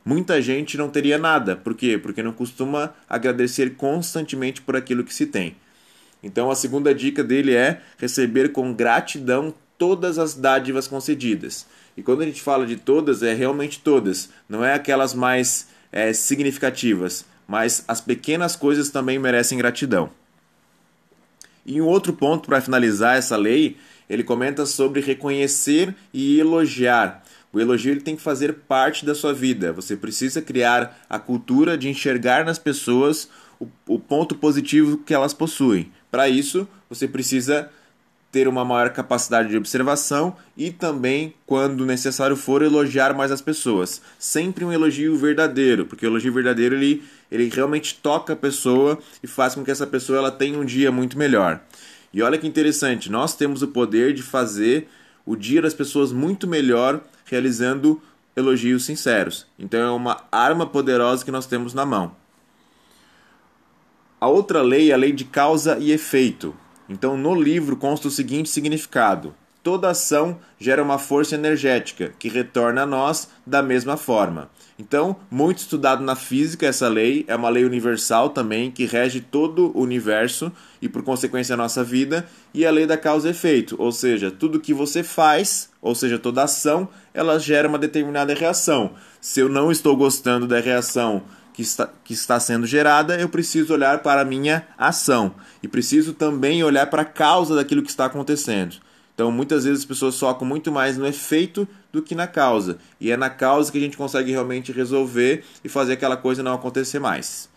Muita 0.05 0.40
gente 0.42 0.77
não 0.77 0.90
teria 0.90 1.16
nada. 1.16 1.57
Por 1.57 1.75
quê? 1.75 1.99
Porque 1.99 2.23
não 2.23 2.33
costuma 2.33 2.94
agradecer 3.09 3.75
constantemente 3.75 4.61
por 4.61 4.77
aquilo 4.77 5.05
que 5.05 5.14
se 5.14 5.27
tem. 5.27 5.57
Então, 6.25 6.51
a 6.51 6.57
segunda 6.57 6.95
dica 6.95 7.23
dele 7.23 7.55
é 7.55 7.83
receber 7.99 8.51
com 8.51 8.73
gratidão 8.73 9.55
todas 9.77 10.19
as 10.19 10.35
dádivas 10.35 10.89
concedidas. 10.89 11.67
E 11.97 12.03
quando 12.03 12.23
a 12.23 12.25
gente 12.25 12.41
fala 12.41 12.67
de 12.67 12.77
todas, 12.77 13.23
é 13.23 13.35
realmente 13.35 13.81
todas, 13.81 14.31
não 14.49 14.65
é 14.65 14.73
aquelas 14.73 15.13
mais 15.13 15.69
é, 15.93 16.13
significativas, 16.15 17.27
mas 17.47 17.85
as 17.87 18.01
pequenas 18.01 18.57
coisas 18.57 18.89
também 18.89 19.19
merecem 19.19 19.59
gratidão. 19.59 20.11
E 21.67 21.81
um 21.81 21.87
outro 21.87 22.15
ponto 22.15 22.49
para 22.49 22.61
finalizar 22.61 23.17
essa 23.17 23.37
lei, 23.37 23.77
ele 24.09 24.25
comenta 24.25 24.65
sobre 24.65 25.01
reconhecer 25.01 25.95
e 26.13 26.41
elogiar. 26.41 27.23
O 27.53 27.61
elogio 27.61 27.93
ele 27.93 28.01
tem 28.01 28.17
que 28.17 28.23
fazer 28.23 28.53
parte 28.67 29.05
da 29.05 29.15
sua 29.15 29.33
vida. 29.33 29.73
Você 29.73 29.97
precisa 29.97 30.43
criar 30.43 30.99
a 31.09 31.19
cultura 31.19 31.79
de 31.79 31.89
enxergar 31.89 32.45
nas 32.45 32.59
pessoas 32.59 33.29
o, 33.61 33.69
o 33.87 33.99
ponto 33.99 34.35
positivo 34.35 34.99
que 34.99 35.15
elas 35.15 35.33
possuem. 35.33 35.93
Para 36.14 36.29
isso, 36.29 36.68
você 36.88 37.09
precisa 37.09 37.68
ter 38.31 38.46
uma 38.46 38.64
maior 38.64 38.90
capacidade 38.90 39.48
de 39.48 39.57
observação 39.57 40.37
e 40.57 40.70
também, 40.70 41.35
quando 41.44 41.85
necessário 41.85 42.37
for, 42.37 42.62
elogiar 42.62 43.12
mais 43.12 43.33
as 43.33 43.40
pessoas. 43.40 44.00
Sempre 44.16 44.64
um 44.64 44.72
elogio 44.72 45.16
verdadeiro, 45.16 45.87
porque 45.87 46.07
o 46.07 46.09
elogio 46.09 46.33
verdadeiro 46.33 46.77
ele, 46.77 47.03
ele 47.33 47.48
realmente 47.53 47.98
toca 48.00 48.35
a 48.35 48.37
pessoa 48.37 48.96
e 49.24 49.27
faz 49.27 49.57
com 49.57 49.64
que 49.64 49.72
essa 49.72 49.88
pessoa 49.88 50.18
ela 50.18 50.31
tenha 50.31 50.57
um 50.57 50.64
dia 50.64 50.92
muito 50.92 51.18
melhor. 51.18 51.61
E 52.12 52.22
olha 52.22 52.38
que 52.38 52.46
interessante, 52.46 53.11
nós 53.11 53.35
temos 53.35 53.61
o 53.62 53.66
poder 53.66 54.14
de 54.14 54.22
fazer 54.22 54.87
o 55.27 55.35
dia 55.35 55.61
das 55.61 55.74
pessoas 55.74 56.12
muito 56.12 56.46
melhor 56.46 57.00
realizando 57.24 58.00
elogios 58.37 58.85
sinceros. 58.85 59.48
Então 59.59 59.81
é 59.81 59.90
uma 59.90 60.22
arma 60.31 60.64
poderosa 60.64 61.24
que 61.24 61.33
nós 61.33 61.46
temos 61.46 61.74
na 61.74 61.85
mão. 61.85 62.14
A 64.20 64.29
outra 64.29 64.62
lei 64.62 64.90
é 64.90 64.94
a 64.94 64.96
lei 64.96 65.12
de 65.12 65.24
causa 65.24 65.77
e 65.79 65.92
efeito. 65.92 66.55
Então, 66.88 67.16
no 67.16 67.35
livro 67.35 67.77
consta 67.77 68.09
o 68.09 68.11
seguinte 68.11 68.48
significado: 68.48 69.35
toda 69.62 69.90
ação 69.90 70.38
gera 70.59 70.83
uma 70.83 70.98
força 70.98 71.35
energética 71.35 72.12
que 72.18 72.29
retorna 72.29 72.83
a 72.83 72.87
nós 72.87 73.29
da 73.46 73.62
mesma 73.62 73.96
forma. 73.96 74.50
Então, 74.79 75.16
muito 75.31 75.59
estudado 75.59 76.03
na 76.03 76.16
física 76.16 76.66
essa 76.66 76.88
lei, 76.88 77.24
é 77.29 77.37
uma 77.37 77.48
lei 77.48 77.64
universal 77.64 78.31
também 78.31 78.70
que 78.70 78.85
rege 78.85 79.20
todo 79.20 79.70
o 79.74 79.81
universo 79.81 80.50
e 80.83 80.88
por 80.88 81.03
consequência 81.03 81.55
a 81.55 81.57
nossa 81.57 81.85
vida, 81.85 82.27
e 82.53 82.66
a 82.66 82.70
lei 82.70 82.85
da 82.85 82.96
causa 82.96 83.29
e 83.29 83.31
efeito, 83.31 83.77
ou 83.79 83.92
seja, 83.92 84.33
tudo 84.33 84.61
que 84.61 84.74
você 84.74 85.03
faz, 85.03 85.70
ou 85.81 85.94
seja, 85.94 86.18
toda 86.18 86.42
ação, 86.42 86.88
ela 87.12 87.38
gera 87.38 87.68
uma 87.68 87.79
determinada 87.79 88.35
reação. 88.35 88.92
Se 89.20 89.40
eu 89.40 89.48
não 89.48 89.70
estou 89.70 89.96
gostando 89.96 90.46
da 90.46 90.59
reação 90.59 91.22
que 91.55 91.62
está, 91.62 91.88
que 92.05 92.12
está 92.12 92.38
sendo 92.38 92.67
gerada, 92.67 93.19
eu 93.19 93.29
preciso 93.29 93.73
olhar 93.73 94.01
para 94.01 94.21
a 94.21 94.25
minha 94.25 94.67
ação 94.77 95.37
e 95.62 95.69
preciso 95.69 96.12
também 96.12 96.64
olhar 96.64 96.87
para 96.90 97.03
a 97.03 97.07
causa 97.07 97.55
daquilo 97.55 97.83
que 97.83 97.88
está 97.88 98.07
acontecendo. 98.07 98.77
Então, 99.14 99.31
muitas 99.31 99.62
vezes 99.62 99.81
as 99.81 99.85
pessoas 99.85 100.19
focam 100.19 100.47
muito 100.47 100.73
mais 100.73 100.99
no 100.99 101.07
efeito 101.07 101.67
do 101.93 102.03
que 102.03 102.17
na 102.17 102.27
causa, 102.27 102.79
e 103.01 103.12
é 103.12 103.17
na 103.17 103.31
causa 103.31 103.71
que 103.71 103.79
a 103.79 103.81
gente 103.81 103.97
consegue 103.97 104.33
realmente 104.33 104.73
resolver 104.73 105.45
e 105.64 105.69
fazer 105.69 105.93
aquela 105.93 106.17
coisa 106.17 106.43
não 106.43 106.55
acontecer 106.55 106.99
mais. 106.99 107.49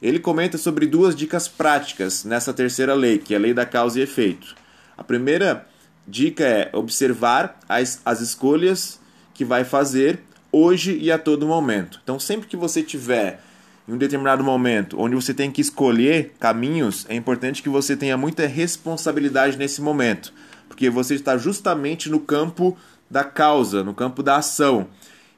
Ele 0.00 0.20
comenta 0.20 0.56
sobre 0.56 0.86
duas 0.86 1.16
dicas 1.16 1.48
práticas 1.48 2.24
nessa 2.24 2.54
terceira 2.54 2.94
lei, 2.94 3.18
que 3.18 3.34
é 3.34 3.36
a 3.36 3.40
lei 3.40 3.52
da 3.52 3.66
causa 3.66 3.98
e 3.98 4.02
efeito. 4.02 4.54
A 4.96 5.02
primeira 5.02 5.66
dica 6.06 6.44
é 6.44 6.70
observar 6.72 7.58
as, 7.68 8.00
as 8.04 8.20
escolhas 8.20 9.00
que 9.32 9.44
vai 9.44 9.64
fazer 9.64 10.22
hoje 10.54 10.96
e 11.00 11.10
a 11.10 11.18
todo 11.18 11.46
momento. 11.46 12.00
Então, 12.04 12.20
sempre 12.20 12.46
que 12.46 12.56
você 12.56 12.82
tiver 12.82 13.40
em 13.88 13.92
um 13.92 13.98
determinado 13.98 14.44
momento 14.44 14.96
onde 15.00 15.14
você 15.14 15.34
tem 15.34 15.50
que 15.50 15.60
escolher 15.60 16.32
caminhos, 16.38 17.04
é 17.08 17.14
importante 17.14 17.62
que 17.62 17.68
você 17.68 17.96
tenha 17.96 18.16
muita 18.16 18.46
responsabilidade 18.46 19.58
nesse 19.58 19.82
momento, 19.82 20.32
porque 20.68 20.88
você 20.88 21.16
está 21.16 21.36
justamente 21.36 22.08
no 22.08 22.20
campo 22.20 22.76
da 23.10 23.24
causa, 23.24 23.82
no 23.82 23.92
campo 23.92 24.22
da 24.22 24.36
ação. 24.36 24.86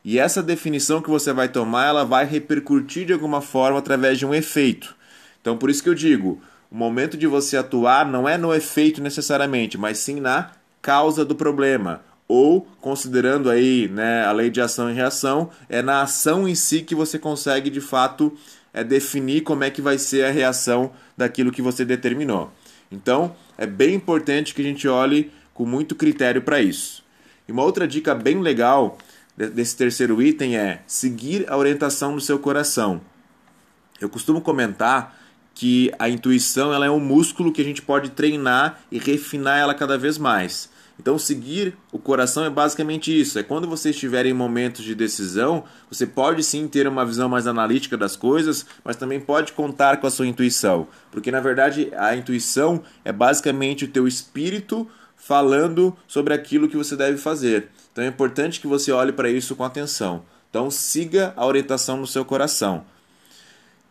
E 0.04 0.18
essa 0.18 0.42
definição 0.42 1.02
que 1.02 1.10
você 1.10 1.32
vai 1.32 1.48
tomar, 1.48 1.86
ela 1.86 2.04
vai 2.04 2.24
repercutir 2.24 3.06
de 3.06 3.12
alguma 3.12 3.40
forma 3.40 3.78
através 3.78 4.18
de 4.18 4.26
um 4.26 4.34
efeito. 4.34 4.94
Então, 5.40 5.56
por 5.56 5.70
isso 5.70 5.82
que 5.82 5.88
eu 5.88 5.94
digo, 5.94 6.40
o 6.70 6.76
momento 6.76 7.16
de 7.16 7.26
você 7.26 7.56
atuar 7.56 8.06
não 8.06 8.28
é 8.28 8.36
no 8.36 8.54
efeito 8.54 9.02
necessariamente, 9.02 9.78
mas 9.78 9.98
sim 9.98 10.20
na 10.20 10.52
causa 10.80 11.24
do 11.24 11.34
problema 11.34 12.02
ou 12.28 12.66
considerando 12.80 13.48
aí 13.48 13.88
né, 13.88 14.24
a 14.24 14.32
lei 14.32 14.50
de 14.50 14.60
ação 14.60 14.90
e 14.90 14.94
reação, 14.94 15.50
é 15.68 15.80
na 15.80 16.02
ação 16.02 16.48
em 16.48 16.54
si 16.54 16.82
que 16.82 16.94
você 16.94 17.18
consegue 17.18 17.70
de 17.70 17.80
fato 17.80 18.36
é, 18.72 18.82
definir 18.82 19.42
como 19.42 19.64
é 19.64 19.70
que 19.70 19.80
vai 19.80 19.98
ser 19.98 20.24
a 20.24 20.30
reação 20.30 20.90
daquilo 21.16 21.52
que 21.52 21.62
você 21.62 21.84
determinou. 21.84 22.50
Então 22.90 23.34
é 23.56 23.66
bem 23.66 23.94
importante 23.94 24.54
que 24.54 24.60
a 24.60 24.64
gente 24.64 24.86
olhe 24.88 25.32
com 25.54 25.64
muito 25.64 25.94
critério 25.94 26.42
para 26.42 26.60
isso. 26.60 27.04
E 27.48 27.52
uma 27.52 27.62
outra 27.62 27.86
dica 27.86 28.14
bem 28.14 28.40
legal 28.40 28.98
desse 29.36 29.76
terceiro 29.76 30.20
item 30.20 30.56
é 30.56 30.82
seguir 30.86 31.44
a 31.48 31.56
orientação 31.56 32.14
do 32.14 32.20
seu 32.20 32.38
coração. 32.38 33.00
Eu 34.00 34.08
costumo 34.08 34.40
comentar 34.40 35.16
que 35.54 35.90
a 35.98 36.08
intuição 36.08 36.72
ela 36.72 36.86
é 36.86 36.90
um 36.90 37.00
músculo 37.00 37.52
que 37.52 37.62
a 37.62 37.64
gente 37.64 37.80
pode 37.80 38.10
treinar 38.10 38.80
e 38.90 38.98
refinar 38.98 39.58
ela 39.58 39.74
cada 39.74 39.96
vez 39.96 40.18
mais. 40.18 40.68
Então, 40.98 41.18
seguir 41.18 41.76
o 41.92 41.98
coração 41.98 42.44
é 42.44 42.50
basicamente 42.50 43.18
isso. 43.18 43.38
É 43.38 43.42
quando 43.42 43.68
você 43.68 43.90
estiver 43.90 44.24
em 44.26 44.32
momentos 44.32 44.82
de 44.82 44.94
decisão, 44.94 45.64
você 45.90 46.06
pode 46.06 46.42
sim 46.42 46.66
ter 46.66 46.88
uma 46.88 47.04
visão 47.04 47.28
mais 47.28 47.46
analítica 47.46 47.96
das 47.96 48.16
coisas, 48.16 48.64
mas 48.82 48.96
também 48.96 49.20
pode 49.20 49.52
contar 49.52 49.98
com 49.98 50.06
a 50.06 50.10
sua 50.10 50.26
intuição. 50.26 50.88
Porque, 51.10 51.30
na 51.30 51.40
verdade, 51.40 51.92
a 51.96 52.16
intuição 52.16 52.82
é 53.04 53.12
basicamente 53.12 53.84
o 53.84 53.88
teu 53.88 54.08
espírito 54.08 54.88
falando 55.16 55.96
sobre 56.06 56.32
aquilo 56.32 56.68
que 56.68 56.76
você 56.76 56.96
deve 56.96 57.18
fazer. 57.18 57.68
Então, 57.92 58.02
é 58.02 58.08
importante 58.08 58.60
que 58.60 58.66
você 58.66 58.90
olhe 58.90 59.12
para 59.12 59.28
isso 59.28 59.54
com 59.54 59.64
atenção. 59.64 60.22
Então, 60.48 60.70
siga 60.70 61.34
a 61.36 61.44
orientação 61.44 61.98
no 61.98 62.06
seu 62.06 62.24
coração. 62.24 62.84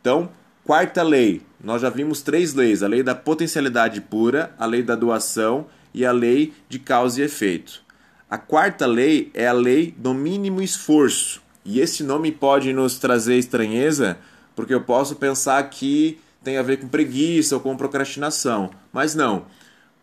Então, 0.02 0.30
quarta 0.64 1.04
lei. 1.04 1.44
Nós 1.64 1.82
já 1.82 1.90
vimos 1.90 2.22
três 2.22 2.54
leis: 2.54 2.82
a 2.82 2.88
lei 2.88 3.04
da 3.04 3.14
potencialidade 3.14 4.02
pura, 4.02 4.54
a 4.58 4.66
lei 4.66 4.82
da 4.82 4.96
doação 4.96 5.68
e 5.96 6.06
a 6.06 6.12
lei 6.12 6.54
de 6.68 6.78
causa 6.78 7.22
e 7.22 7.24
efeito. 7.24 7.82
A 8.30 8.38
quarta 8.38 8.86
lei 8.86 9.32
é 9.34 9.48
a 9.48 9.54
lei 9.54 9.96
do 9.98 10.14
mínimo 10.14 10.62
esforço. 10.62 11.42
E 11.64 11.80
esse 11.80 12.04
nome 12.04 12.34
pode 12.34 12.74
nos 12.74 13.00
trazer 13.00 13.38
estranheza, 13.38 14.18
porque 14.56 14.74
eu 14.74 14.82
posso 14.82 15.16
pensar 15.16 15.64
que 15.70 16.20
tem 16.44 16.58
a 16.58 16.62
ver 16.62 16.78
com 16.78 16.88
preguiça 16.90 17.56
ou 17.56 17.62
com 17.62 17.78
procrastinação. 17.78 18.70
Mas 18.92 19.16
não. 19.16 19.46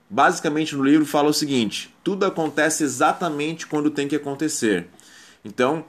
Basicamente 0.09 0.74
no 0.74 0.83
livro 0.83 1.05
fala 1.05 1.28
o 1.28 1.35
seguinte: 1.35 1.94
tudo 2.02 2.24
acontece 2.24 2.83
exatamente 2.83 3.66
quando 3.66 3.90
tem 3.90 4.09
que 4.09 4.16
acontecer. 4.16 4.88
Então, 5.44 5.85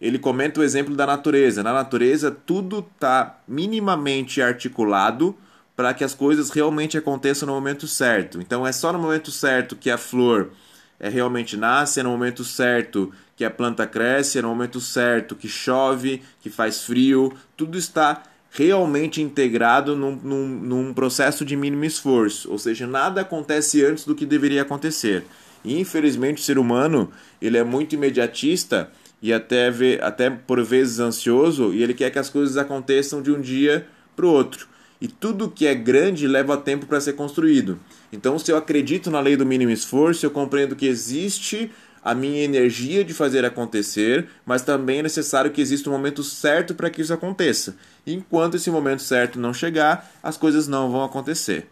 ele 0.00 0.18
comenta 0.18 0.60
o 0.60 0.64
exemplo 0.64 0.96
da 0.96 1.06
natureza. 1.06 1.62
Na 1.62 1.72
natureza, 1.72 2.30
tudo 2.32 2.84
está 2.94 3.38
minimamente 3.46 4.42
articulado 4.42 5.36
para 5.76 5.92
que 5.92 6.02
as 6.02 6.14
coisas 6.14 6.48
realmente 6.48 6.96
aconteçam 6.96 7.46
no 7.46 7.52
momento 7.52 7.86
certo. 7.86 8.40
Então 8.40 8.66
é 8.66 8.72
só 8.72 8.92
no 8.92 8.98
momento 8.98 9.30
certo 9.30 9.76
que 9.76 9.90
a 9.90 9.98
flor 9.98 10.50
é, 10.98 11.08
realmente 11.08 11.56
nasce, 11.56 12.00
é 12.00 12.02
no 12.02 12.10
momento 12.10 12.42
certo 12.42 13.12
que 13.36 13.44
a 13.44 13.50
planta 13.50 13.86
cresce, 13.86 14.38
é 14.38 14.42
no 14.42 14.48
momento 14.48 14.80
certo 14.80 15.36
que 15.36 15.48
chove, 15.48 16.22
que 16.40 16.48
faz 16.48 16.82
frio, 16.82 17.32
tudo 17.54 17.76
está 17.76 18.22
realmente 18.50 19.20
integrado 19.20 19.94
num, 19.94 20.16
num, 20.16 20.48
num 20.48 20.94
processo 20.94 21.44
de 21.44 21.54
mínimo 21.54 21.84
esforço, 21.84 22.50
ou 22.50 22.58
seja, 22.58 22.86
nada 22.86 23.20
acontece 23.20 23.84
antes 23.84 24.06
do 24.06 24.14
que 24.14 24.24
deveria 24.24 24.62
acontecer. 24.62 25.24
E 25.62 25.78
infelizmente 25.78 26.40
o 26.40 26.44
ser 26.44 26.58
humano 26.58 27.12
ele 27.42 27.58
é 27.58 27.64
muito 27.64 27.94
imediatista 27.94 28.90
e 29.20 29.30
até, 29.32 29.68
até 30.00 30.30
por 30.30 30.62
vezes 30.64 31.00
ansioso 31.00 31.74
e 31.74 31.82
ele 31.82 31.92
quer 31.92 32.10
que 32.10 32.18
as 32.18 32.30
coisas 32.30 32.56
aconteçam 32.56 33.20
de 33.20 33.30
um 33.30 33.40
dia 33.40 33.86
para 34.14 34.24
o 34.24 34.30
outro. 34.30 34.66
E 35.00 35.08
tudo 35.08 35.50
que 35.50 35.66
é 35.66 35.74
grande 35.74 36.26
leva 36.26 36.56
tempo 36.56 36.86
para 36.86 37.00
ser 37.00 37.12
construído. 37.12 37.78
Então, 38.12 38.38
se 38.38 38.50
eu 38.50 38.56
acredito 38.56 39.10
na 39.10 39.20
lei 39.20 39.36
do 39.36 39.44
mínimo 39.44 39.70
esforço, 39.70 40.24
eu 40.24 40.30
compreendo 40.30 40.74
que 40.74 40.86
existe 40.86 41.70
a 42.06 42.14
minha 42.14 42.44
energia 42.44 43.04
de 43.04 43.12
fazer 43.12 43.44
acontecer, 43.44 44.28
mas 44.46 44.62
também 44.62 45.00
é 45.00 45.02
necessário 45.02 45.50
que 45.50 45.60
exista 45.60 45.90
um 45.90 45.92
momento 45.92 46.22
certo 46.22 46.72
para 46.72 46.88
que 46.88 47.02
isso 47.02 47.12
aconteça. 47.12 47.76
Enquanto 48.06 48.54
esse 48.54 48.70
momento 48.70 49.02
certo 49.02 49.40
não 49.40 49.52
chegar, 49.52 50.08
as 50.22 50.36
coisas 50.36 50.68
não 50.68 50.90
vão 50.90 51.02
acontecer. 51.02 51.66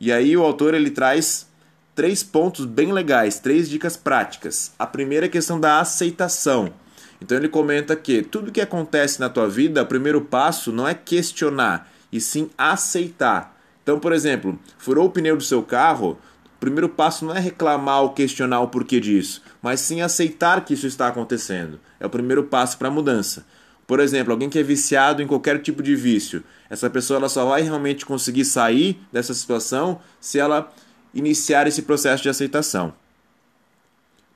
E 0.00 0.12
aí 0.12 0.36
o 0.36 0.44
autor 0.44 0.74
ele 0.74 0.90
traz 0.90 1.48
três 1.94 2.22
pontos 2.22 2.64
bem 2.64 2.92
legais, 2.92 3.40
três 3.40 3.68
dicas 3.68 3.96
práticas. 3.96 4.72
A 4.78 4.86
primeira 4.86 5.26
é 5.26 5.28
a 5.28 5.32
questão 5.32 5.58
da 5.58 5.80
aceitação. 5.80 6.72
Então 7.20 7.36
ele 7.36 7.48
comenta 7.48 7.96
que 7.96 8.22
tudo 8.22 8.52
que 8.52 8.60
acontece 8.60 9.18
na 9.18 9.28
tua 9.28 9.48
vida, 9.48 9.82
o 9.82 9.86
primeiro 9.86 10.20
passo 10.20 10.70
não 10.70 10.86
é 10.86 10.94
questionar, 10.94 11.90
e 12.14 12.20
sim 12.20 12.48
aceitar. 12.56 13.58
Então, 13.82 13.98
por 13.98 14.12
exemplo, 14.12 14.56
furou 14.78 15.06
o 15.06 15.10
pneu 15.10 15.36
do 15.36 15.42
seu 15.42 15.64
carro, 15.64 16.16
o 16.56 16.58
primeiro 16.60 16.88
passo 16.88 17.24
não 17.24 17.34
é 17.34 17.40
reclamar 17.40 18.02
ou 18.02 18.10
questionar 18.10 18.60
o 18.60 18.68
porquê 18.68 19.00
disso, 19.00 19.42
mas 19.60 19.80
sim 19.80 20.00
aceitar 20.00 20.64
que 20.64 20.74
isso 20.74 20.86
está 20.86 21.08
acontecendo. 21.08 21.80
É 21.98 22.06
o 22.06 22.10
primeiro 22.10 22.44
passo 22.44 22.78
para 22.78 22.86
a 22.86 22.90
mudança. 22.90 23.44
Por 23.84 23.98
exemplo, 23.98 24.32
alguém 24.32 24.48
que 24.48 24.60
é 24.60 24.62
viciado 24.62 25.22
em 25.22 25.26
qualquer 25.26 25.60
tipo 25.60 25.82
de 25.82 25.96
vício, 25.96 26.44
essa 26.70 26.88
pessoa 26.88 27.18
ela 27.18 27.28
só 27.28 27.44
vai 27.46 27.62
realmente 27.62 28.06
conseguir 28.06 28.44
sair 28.44 28.98
dessa 29.12 29.34
situação 29.34 30.00
se 30.20 30.38
ela 30.38 30.72
iniciar 31.12 31.66
esse 31.66 31.82
processo 31.82 32.22
de 32.22 32.28
aceitação. 32.28 32.94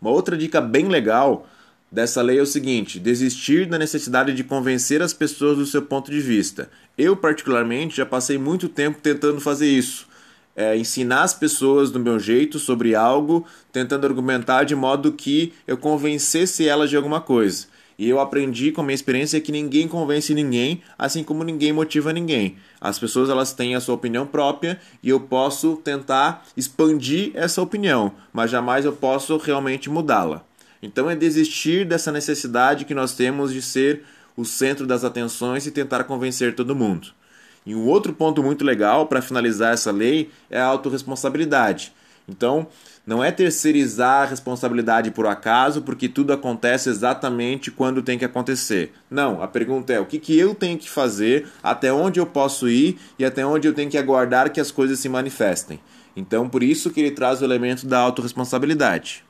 Uma 0.03 0.11
outra 0.11 0.37
dica 0.37 0.61
bem 0.61 0.89
legal 0.89 1.47
dessa 1.91 2.23
lei 2.23 2.39
é 2.39 2.43
o 2.43 2.47
seguinte: 2.47 2.99
desistir 2.99 3.67
da 3.67 3.79
necessidade 3.79 4.33
de 4.33 4.45
convencer 4.45 5.03
as 5.03 5.13
pessoas 5.13 5.59
do 5.59 5.67
seu 5.67 5.83
ponto 5.83 6.11
de 6.11 6.21
vista. 6.21 6.71
Eu, 6.97 7.17
particularmente, 7.17 7.97
já 7.97 8.07
passei 8.07 8.39
muito 8.39 8.69
tempo 8.69 8.99
tentando 9.03 9.41
fazer 9.41 9.69
isso. 9.69 10.07
É, 10.55 10.77
ensinar 10.77 11.23
as 11.23 11.35
pessoas 11.35 11.91
do 11.91 12.01
meu 12.01 12.19
jeito 12.19 12.59
sobre 12.59 12.95
algo, 12.95 13.47
tentando 13.73 14.07
argumentar 14.07 14.65
de 14.65 14.75
modo 14.75 15.13
que 15.13 15.53
eu 15.69 15.77
convencesse 15.77 16.67
elas 16.67 16.91
de 16.91 16.97
alguma 16.97 17.21
coisa. 17.21 17.67
E 17.97 18.09
eu 18.09 18.21
aprendi 18.21 18.71
com 18.71 18.81
a 18.81 18.85
minha 18.85 18.95
experiência 18.95 19.41
que 19.41 19.51
ninguém 19.51 19.89
convence 19.89 20.33
ninguém, 20.33 20.83
assim 20.97 21.25
como 21.25 21.43
ninguém 21.43 21.73
motiva 21.73 22.13
ninguém. 22.13 22.57
As 22.81 22.97
pessoas 22.97 23.29
elas 23.29 23.53
têm 23.53 23.75
a 23.75 23.81
sua 23.81 23.97
opinião 23.97 24.25
própria 24.25 24.81
e 25.03 25.09
eu 25.09 25.19
posso 25.19 25.77
tentar 25.77 26.45
expandir 26.57 27.33
essa 27.35 27.61
opinião, 27.61 28.13
mas 28.33 28.53
jamais 28.53 28.85
eu 28.85 28.93
posso 28.93 29.37
realmente 29.37 29.91
mudá-la. 29.91 30.48
Então 30.83 31.11
é 31.11 31.17
desistir 31.17 31.85
dessa 31.85 32.13
necessidade 32.13 32.85
que 32.85 32.95
nós 32.95 33.15
temos 33.15 33.53
de 33.53 33.63
ser 33.63 34.05
o 34.37 34.45
centro 34.45 34.87
das 34.87 35.05
atenções 35.05 35.67
e 35.67 35.71
tentar 35.71 36.05
convencer 36.05 36.55
todo 36.55 36.77
mundo. 36.77 37.09
E 37.67 37.75
um 37.75 37.87
outro 37.87 38.13
ponto 38.13 38.43
muito 38.43 38.65
legal 38.65 39.07
para 39.07 39.21
finalizar 39.21 39.75
essa 39.75 39.91
lei 39.91 40.31
é 40.49 40.61
a 40.61 40.65
autorresponsabilidade. 40.65 41.93
Então, 42.29 42.67
não 43.07 43.25
é 43.25 43.33
terceirizar 43.33 44.23
a 44.23 44.27
responsabilidade 44.27 45.11
por 45.11 45.27
acaso, 45.27 45.81
porque 45.81 46.09
tudo 46.09 46.33
acontece 46.33 46.91
exatamente 46.91 47.71
quando 47.71 48.03
tem 48.03 48.19
que 48.19 48.25
acontecer. 48.25 48.93
Não, 49.11 49.43
a 49.43 49.49
pergunta 49.49 49.93
é 49.93 49.99
o 49.99 50.05
que, 50.05 50.19
que 50.19 50.39
eu 50.39 50.55
tenho 50.55 50.77
que 50.79 50.91
fazer, 50.91 51.49
até 51.63 51.91
onde 51.91 52.21
eu 52.21 52.27
posso 52.27 52.69
ir 52.69 52.99
e 53.19 53.25
até 53.25 53.45
onde 53.47 53.67
eu 53.67 53.73
tenho 53.73 53.91
que 53.91 53.97
aguardar 53.97 54.53
que 54.53 54.61
as 54.61 54.71
coisas 54.71 54.99
se 54.99 55.09
manifestem. 55.09 55.81
Então, 56.15 56.49
por 56.49 56.63
isso 56.63 56.91
que 56.91 57.01
ele 57.01 57.11
traz 57.11 57.41
o 57.41 57.45
elemento 57.45 57.87
da 57.87 57.99
autorresponsabilidade. 57.99 59.25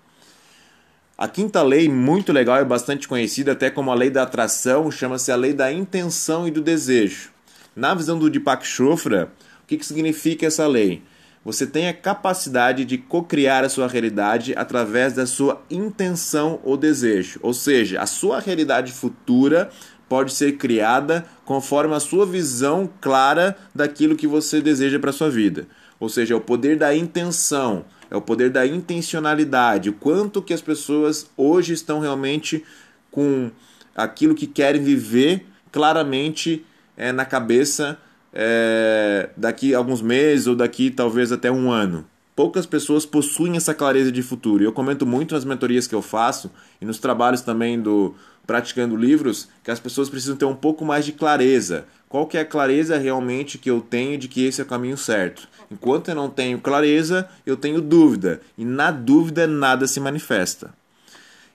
A 1.21 1.27
quinta 1.27 1.65
lei, 1.65 1.89
muito 1.89 2.33
legal 2.33 2.61
e 2.61 2.65
bastante 2.65 3.09
conhecida 3.09 3.51
até 3.51 3.69
como 3.71 3.91
a 3.91 3.95
lei 3.95 4.09
da 4.09 4.23
atração, 4.23 4.89
chama-se 4.89 5.33
a 5.33 5.37
lei 5.37 5.53
da 5.53 5.73
intenção 5.73 6.47
e 6.47 6.51
do 6.53 6.63
desejo. 6.63 7.31
Na 7.75 7.93
visão 7.93 8.17
do 8.17 8.31
Deepak 8.31 8.65
Chopra, 8.65 9.33
o 9.65 9.67
que, 9.67 9.77
que 9.77 9.85
significa 9.85 10.47
essa 10.47 10.65
lei? 10.69 11.03
Você 11.45 11.67
tem 11.67 11.89
a 11.89 11.93
capacidade 11.93 12.85
de 12.85 12.97
co-criar 12.97 13.65
a 13.65 13.69
sua 13.69 13.89
realidade 13.89 14.55
através 14.57 15.13
da 15.13 15.27
sua 15.27 15.61
intenção 15.69 16.61
ou 16.63 16.77
desejo. 16.77 17.41
Ou 17.43 17.53
seja, 17.53 18.01
a 18.01 18.07
sua 18.07 18.39
realidade 18.39 18.93
futura 18.93 19.71
pode 20.09 20.33
ser 20.33 20.53
criada 20.53 21.27
conforme 21.45 21.97
a 21.97 22.01
sua 22.01 22.27
visão 22.27 22.89
clara 23.01 23.57
daquilo 23.75 24.15
que 24.15 24.29
você 24.29 24.61
deseja 24.61 25.01
para 25.01 25.11
sua 25.11 25.29
vida. 25.29 25.67
Ou 25.99 26.09
seja, 26.09 26.35
é 26.35 26.37
o 26.37 26.41
poder 26.41 26.79
da 26.79 26.95
intenção 26.95 27.85
é 28.11 28.17
o 28.17 28.21
poder 28.21 28.51
da 28.51 28.67
intencionalidade, 28.67 29.91
o 29.91 29.93
quanto 29.93 30.43
que 30.43 30.55
as 30.55 30.63
pessoas 30.63 31.31
hoje 31.37 31.73
estão 31.73 32.01
realmente 32.01 32.65
com 33.11 33.51
aquilo 33.95 34.35
que 34.35 34.47
querem 34.47 34.83
viver 34.83 35.47
claramente 35.71 36.65
é, 36.97 37.13
na 37.13 37.25
cabeça 37.25 37.99
é, 38.33 39.31
daqui 39.37 39.75
alguns 39.75 40.03
meses 40.03 40.47
ou 40.47 40.55
daqui 40.57 40.91
talvez 40.91 41.33
até 41.33 41.51
um 41.51 41.71
ano. 41.71 42.07
Poucas 42.39 42.67
pessoas 42.67 43.05
possuem 43.05 43.57
essa 43.57 43.75
clareza 43.75 44.13
de 44.13 44.23
futuro. 44.23 44.63
Eu 44.63 44.71
comento 44.71 45.05
muito 45.05 45.35
nas 45.35 45.45
mentorias 45.45 45.89
que 45.89 45.95
eu 45.97 46.01
faço 46.01 46.49
e 46.81 46.85
nos 46.85 47.01
trabalhos 47.01 47.41
também 47.41 47.83
do 47.83 48.15
praticando 48.47 48.95
livros 48.95 49.49
que 49.65 49.73
as 49.73 49.81
pessoas 49.81 50.09
precisam 50.09 50.37
ter 50.37 50.45
um 50.45 50.55
pouco 50.55 50.85
mais 50.85 51.05
de 51.05 51.11
clareza. 51.11 51.87
Qual 52.09 52.29
que 52.29 52.39
é 52.39 52.43
a 52.43 52.45
clareza 52.45 52.97
realmente 52.97 53.59
que 53.59 53.69
eu 53.69 53.81
tenho 53.81 54.17
de 54.17 54.29
que 54.29 54.45
esse 54.45 54.61
é 54.61 54.65
o 54.65 54.69
caminho 54.69 54.97
certo? 54.97 55.49
Enquanto 55.69 56.11
eu 56.11 56.15
não 56.15 56.31
tenho 56.31 56.61
clareza, 56.61 57.29
eu 57.45 57.57
tenho 57.57 57.81
dúvida, 57.81 58.41
e 58.57 58.65
na 58.65 58.93
dúvida 58.93 59.45
nada 59.49 59.89
se 59.89 59.99
manifesta. 59.99 60.73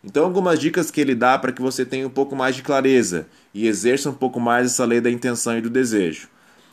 Então, 0.04 0.26
algumas 0.26 0.60
dicas 0.60 0.92
que 0.92 1.00
ele 1.00 1.16
dá 1.16 1.40
para 1.40 1.54
que 1.54 1.62
você 1.62 1.86
tenha 1.86 2.06
um 2.06 2.10
pouco 2.10 2.36
mais 2.36 2.58
de 2.58 2.62
clareza 2.62 3.26
e 3.54 3.68
exerça 3.68 4.10
um 4.10 4.14
pouco 4.14 4.38
mais 4.38 4.66
essa 4.66 4.84
lei 4.84 5.00
da 5.00 5.10
intenção 5.10 5.58
e 5.58 5.62
do 5.62 5.70
desejo. 5.70 6.28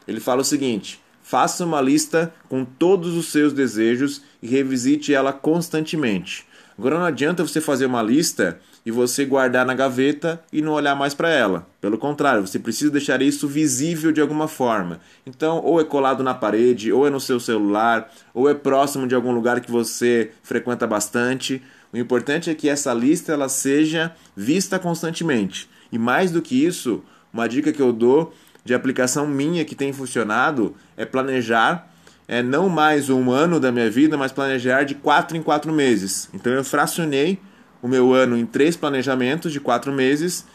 Ele 0.09 0.18
fala 0.18 0.40
o 0.40 0.44
seguinte: 0.44 1.01
faça 1.31 1.64
uma 1.64 1.81
lista 1.81 2.35
com 2.49 2.64
todos 2.64 3.16
os 3.16 3.29
seus 3.29 3.53
desejos 3.53 4.21
e 4.43 4.49
revisite 4.49 5.14
ela 5.14 5.33
constantemente. 5.33 6.45
Agora 6.77 6.99
não 6.99 7.05
adianta 7.05 7.47
você 7.47 7.61
fazer 7.61 7.87
uma 7.87 8.03
lista 8.03 8.59
e 8.85 8.90
você 8.90 9.25
guardar 9.25 9.64
na 9.64 9.73
gaveta 9.73 10.43
e 10.53 10.61
não 10.61 10.73
olhar 10.73 10.97
mais 10.97 11.14
para 11.14 11.29
ela. 11.29 11.69
Pelo 11.81 11.97
contrário, 11.97 12.45
você 12.45 12.59
precisa 12.59 12.90
deixar 12.90 13.23
isso 13.23 13.47
visível 13.47 14.11
de 14.11 14.21
alguma 14.21 14.49
forma. 14.49 14.99
Então, 15.25 15.61
ou 15.62 15.81
é 15.81 15.85
colado 15.85 16.25
na 16.25 16.35
parede, 16.35 16.93
ou 16.93 17.07
é 17.07 17.11
no 17.11 17.21
seu 17.21 17.38
celular, 17.38 18.11
ou 18.35 18.51
é 18.51 18.55
próximo 18.55 19.07
de 19.07 19.14
algum 19.14 19.31
lugar 19.31 19.61
que 19.61 19.71
você 19.71 20.33
frequenta 20.43 20.85
bastante. 20.85 21.62
O 21.93 21.97
importante 21.97 22.51
é 22.51 22.55
que 22.57 22.69
essa 22.69 22.93
lista 22.93 23.33
ela 23.33 23.49
seja 23.49 24.12
vista 24.35 24.81
constantemente. 24.81 25.71
E 25.93 25.99
mais 25.99 26.33
do 26.33 26.43
que 26.43 26.64
isso, 26.64 27.05
uma 27.33 27.49
dica 27.49 27.73
que 27.73 27.81
eu 27.81 27.93
dou 27.93 28.33
de 28.64 28.75
aplicação 28.75 29.27
minha 29.27 29.64
que 29.64 29.75
tem 29.75 29.92
funcionado 29.92 30.75
é 30.96 31.05
planejar 31.05 31.90
é 32.31 32.44
não 32.44 32.68
mais 32.68 33.11
um 33.11 33.33
ano 33.33 33.59
da 33.59 33.73
minha 33.73 33.90
vida, 33.90 34.16
mas 34.16 34.31
planejar 34.31 34.85
de 34.85 34.94
quatro 34.94 35.37
em 35.37 35.42
quatro 35.42 35.73
meses. 35.73 36.29
Então 36.33 36.53
eu 36.53 36.62
fracionei 36.62 37.40
o 37.83 37.88
meu 37.88 38.14
ano 38.14 38.38
em 38.38 38.46
três 38.46 38.77
planejamentos 38.77 39.53
de 39.53 39.59
quatro 39.59 39.92
meses. 39.92 40.46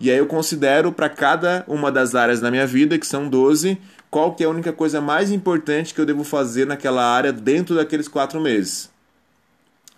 E 0.00 0.10
aí 0.10 0.16
eu 0.16 0.26
considero 0.26 0.90
para 0.90 1.10
cada 1.10 1.64
uma 1.68 1.92
das 1.92 2.14
áreas 2.14 2.40
da 2.40 2.50
minha 2.50 2.66
vida, 2.66 2.98
que 2.98 3.06
são 3.06 3.28
12, 3.28 3.78
qual 4.10 4.34
que 4.34 4.42
é 4.42 4.46
a 4.46 4.50
única 4.50 4.72
coisa 4.72 5.02
mais 5.02 5.30
importante 5.30 5.92
que 5.92 6.00
eu 6.00 6.06
devo 6.06 6.24
fazer 6.24 6.66
naquela 6.66 7.04
área 7.04 7.30
dentro 7.30 7.74
daqueles 7.74 8.08
quatro 8.08 8.40
meses. 8.40 8.88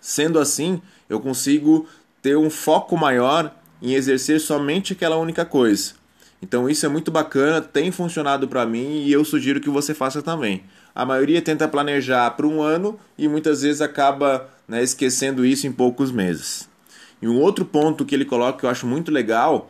Sendo 0.01 0.37
assim, 0.37 0.81
eu 1.07 1.21
consigo 1.21 1.87
ter 2.21 2.35
um 2.35 2.49
foco 2.49 2.97
maior 2.97 3.55
em 3.81 3.93
exercer 3.93 4.41
somente 4.41 4.91
aquela 4.91 5.15
única 5.15 5.45
coisa. 5.45 6.00
Então 6.41 6.67
isso 6.69 6.85
é 6.85 6.89
muito 6.89 7.11
bacana, 7.11 7.61
tem 7.61 7.91
funcionado 7.91 8.47
para 8.47 8.65
mim 8.65 9.03
e 9.03 9.11
eu 9.11 9.23
sugiro 9.23 9.61
que 9.61 9.69
você 9.69 9.93
faça 9.93 10.21
também. 10.21 10.63
A 10.93 11.05
maioria 11.05 11.41
tenta 11.41 11.67
planejar 11.67 12.31
para 12.31 12.47
um 12.47 12.61
ano 12.61 12.99
e 13.17 13.27
muitas 13.27 13.61
vezes 13.61 13.81
acaba 13.81 14.49
né, 14.67 14.81
esquecendo 14.81 15.45
isso 15.45 15.67
em 15.67 15.71
poucos 15.71 16.11
meses. 16.11 16.67
E 17.21 17.27
um 17.27 17.39
outro 17.39 17.63
ponto 17.63 18.03
que 18.03 18.15
ele 18.15 18.25
coloca 18.25 18.59
que 18.59 18.65
eu 18.65 18.69
acho 18.69 18.87
muito 18.87 19.11
legal 19.11 19.69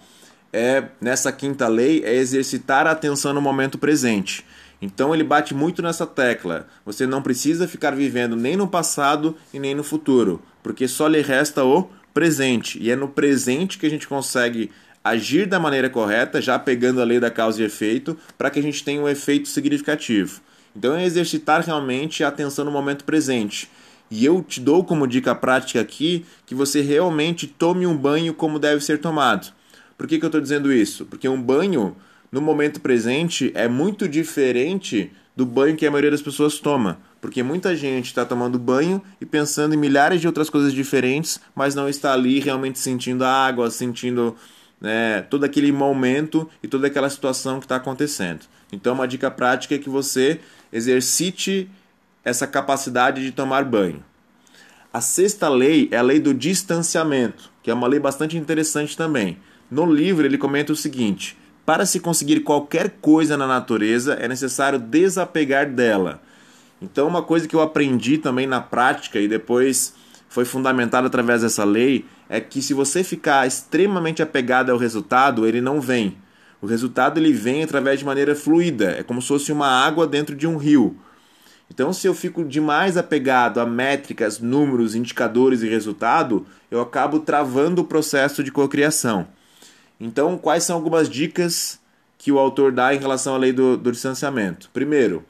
é 0.54 0.86
nessa 1.00 1.32
quinta 1.32 1.68
lei 1.68 2.04
é 2.04 2.16
exercitar 2.16 2.88
a 2.88 2.92
atenção 2.92 3.34
no 3.34 3.42
momento 3.42 3.78
presente. 3.78 4.46
Então 4.82 5.14
ele 5.14 5.24
bate 5.24 5.54
muito 5.54 5.82
nessa 5.82 6.08
tecla. 6.08 6.68
Você 6.86 7.06
não 7.06 7.22
precisa 7.22 7.68
ficar 7.68 7.92
vivendo 7.92 8.36
nem 8.36 8.56
no 8.56 8.68
passado 8.68 9.36
e 9.54 9.60
nem 9.60 9.76
no 9.76 9.84
futuro, 9.84 10.42
porque 10.64 10.88
só 10.88 11.08
lhe 11.08 11.22
resta 11.22 11.64
o 11.64 11.90
presente. 12.14 12.82
E 12.82 12.90
é 12.90 12.96
no 12.96 13.08
presente 13.08 13.78
que 13.78 13.86
a 13.86 13.90
gente 13.90 14.08
consegue 14.08 14.72
agir 15.04 15.46
da 15.48 15.60
maneira 15.60 15.90
correta, 15.90 16.42
já 16.42 16.58
pegando 16.60 17.02
a 17.02 17.04
lei 17.04 17.20
da 17.20 17.32
causa 17.32 17.62
e 17.62 17.66
efeito, 17.66 18.18
para 18.38 18.50
que 18.50 18.60
a 18.60 18.64
gente 18.64 18.84
tenha 18.84 19.02
um 19.02 19.10
efeito 19.10 19.48
significativo. 19.50 20.42
Então 20.76 20.96
é 20.96 21.06
exercitar 21.06 21.64
realmente 21.66 22.24
a 22.24 22.28
atenção 22.28 22.64
no 22.66 22.72
momento 22.72 23.04
presente. 23.04 23.70
E 24.10 24.26
eu 24.26 24.44
te 24.44 24.60
dou 24.60 24.84
como 24.84 25.08
dica 25.08 25.34
prática 25.34 25.80
aqui 25.80 26.26
que 26.46 26.54
você 26.54 26.82
realmente 26.82 27.48
tome 27.48 27.88
um 27.88 27.96
banho 27.96 28.34
como 28.34 28.60
deve 28.60 28.84
ser 28.84 29.00
tomado. 29.00 29.54
Por 29.98 30.08
que, 30.08 30.20
que 30.20 30.26
eu 30.26 30.28
estou 30.28 30.42
dizendo 30.42 30.72
isso? 30.72 31.06
Porque 31.06 31.30
um 31.30 31.42
banho, 31.42 31.96
no 32.32 32.42
momento 32.42 32.82
presente, 32.82 33.52
é 33.56 33.68
muito 33.68 34.08
diferente 34.10 35.12
do 35.36 35.46
banho 35.46 35.78
que 35.78 35.86
a 35.86 35.92
maioria 35.92 36.12
das 36.12 36.22
pessoas 36.22 36.60
toma. 36.60 37.00
Porque 37.22 37.44
muita 37.44 37.76
gente 37.76 38.08
está 38.08 38.26
tomando 38.26 38.60
banho 38.60 39.02
e 39.22 39.26
pensando 39.26 39.74
em 39.76 39.78
milhares 39.78 40.20
de 40.20 40.28
outras 40.28 40.50
coisas 40.50 40.74
diferentes, 40.74 41.40
mas 41.56 41.76
não 41.76 41.88
está 41.88 42.14
ali 42.14 42.40
realmente 42.40 42.80
sentindo 42.80 43.24
a 43.24 43.30
água, 43.30 43.70
sentindo 43.70 44.36
né, 44.82 45.22
todo 45.30 45.44
aquele 45.44 45.72
momento 45.72 46.50
e 46.64 46.68
toda 46.68 46.88
aquela 46.88 47.10
situação 47.10 47.60
que 47.60 47.66
está 47.66 47.76
acontecendo. 47.76 48.42
Então, 48.72 48.94
uma 48.96 49.08
dica 49.08 49.30
prática 49.30 49.76
é 49.76 49.78
que 49.78 49.90
você 49.90 50.40
exercite 50.74 51.70
essa 52.26 52.48
capacidade 52.48 53.24
de 53.24 53.32
tomar 53.32 53.64
banho. 53.64 54.04
A 54.92 55.00
sexta 55.00 55.48
lei 55.48 55.88
é 55.92 55.98
a 55.98 56.02
lei 56.02 56.20
do 56.20 56.34
distanciamento, 56.34 57.50
que 57.62 57.70
é 57.70 57.74
uma 57.74 57.88
lei 57.88 58.00
bastante 58.00 58.38
interessante 58.38 58.98
também. 58.98 59.38
No 59.70 59.86
livro 59.86 60.26
ele 60.26 60.38
comenta 60.38 60.74
o 60.74 60.76
seguinte: 60.76 61.38
para 61.66 61.86
se 61.86 62.00
conseguir 62.00 62.42
qualquer 62.42 62.98
coisa 63.02 63.38
na 63.38 63.48
natureza 63.48 64.16
é 64.16 64.28
necessário 64.28 64.80
desapegar 64.80 65.70
dela. 65.70 66.22
Então, 66.82 67.08
uma 67.08 67.22
coisa 67.22 67.48
que 67.48 67.56
eu 67.56 67.62
aprendi 67.62 68.18
também 68.18 68.48
na 68.48 68.60
prática 68.60 69.20
e 69.20 69.28
depois 69.28 69.94
foi 70.28 70.46
fundamentada 70.46 71.08
através 71.08 71.42
dessa 71.42 71.64
lei 71.64 72.06
é 72.32 72.40
que 72.40 72.62
se 72.62 72.74
você 72.74 73.04
ficar 73.04 73.46
extremamente 73.46 74.24
apegado 74.24 74.72
ao 74.72 74.78
resultado, 74.78 75.46
ele 75.46 75.60
não 75.60 75.82
vem. 75.82 76.18
O 76.62 76.66
resultado 76.66 77.20
ele 77.20 77.34
vem 77.34 77.62
através 77.62 78.00
de 78.00 78.06
maneira 78.06 78.34
fluida, 78.34 78.92
é 78.92 79.04
como 79.04 79.22
se 79.22 79.28
fosse 79.28 79.52
uma 79.52 79.68
água 79.68 80.08
dentro 80.08 80.34
de 80.34 80.48
um 80.48 80.56
rio. 80.56 80.98
Então, 81.70 81.92
se 81.92 82.08
eu 82.08 82.14
fico 82.14 82.46
demais 82.46 82.96
apegado 82.96 83.60
a 83.60 83.66
métricas, 83.66 84.40
números, 84.40 84.96
indicadores 84.96 85.62
e 85.62 85.68
resultado, 85.68 86.46
eu 86.70 86.80
acabo 86.80 87.20
travando 87.20 87.82
o 87.82 87.86
processo 87.86 88.42
de 88.42 88.52
cocriação. 88.52 89.28
Então, 90.00 90.38
quais 90.38 90.64
são 90.64 90.78
algumas 90.78 91.10
dicas 91.10 91.82
que 92.18 92.32
o 92.32 92.40
autor 92.40 92.72
dá 92.72 92.96
em 92.96 93.00
relação 93.00 93.36
à 93.36 93.38
lei 93.38 93.52
do, 93.52 93.76
do 93.76 93.92
distanciamento? 93.92 94.70
Primeiro, 94.72 95.26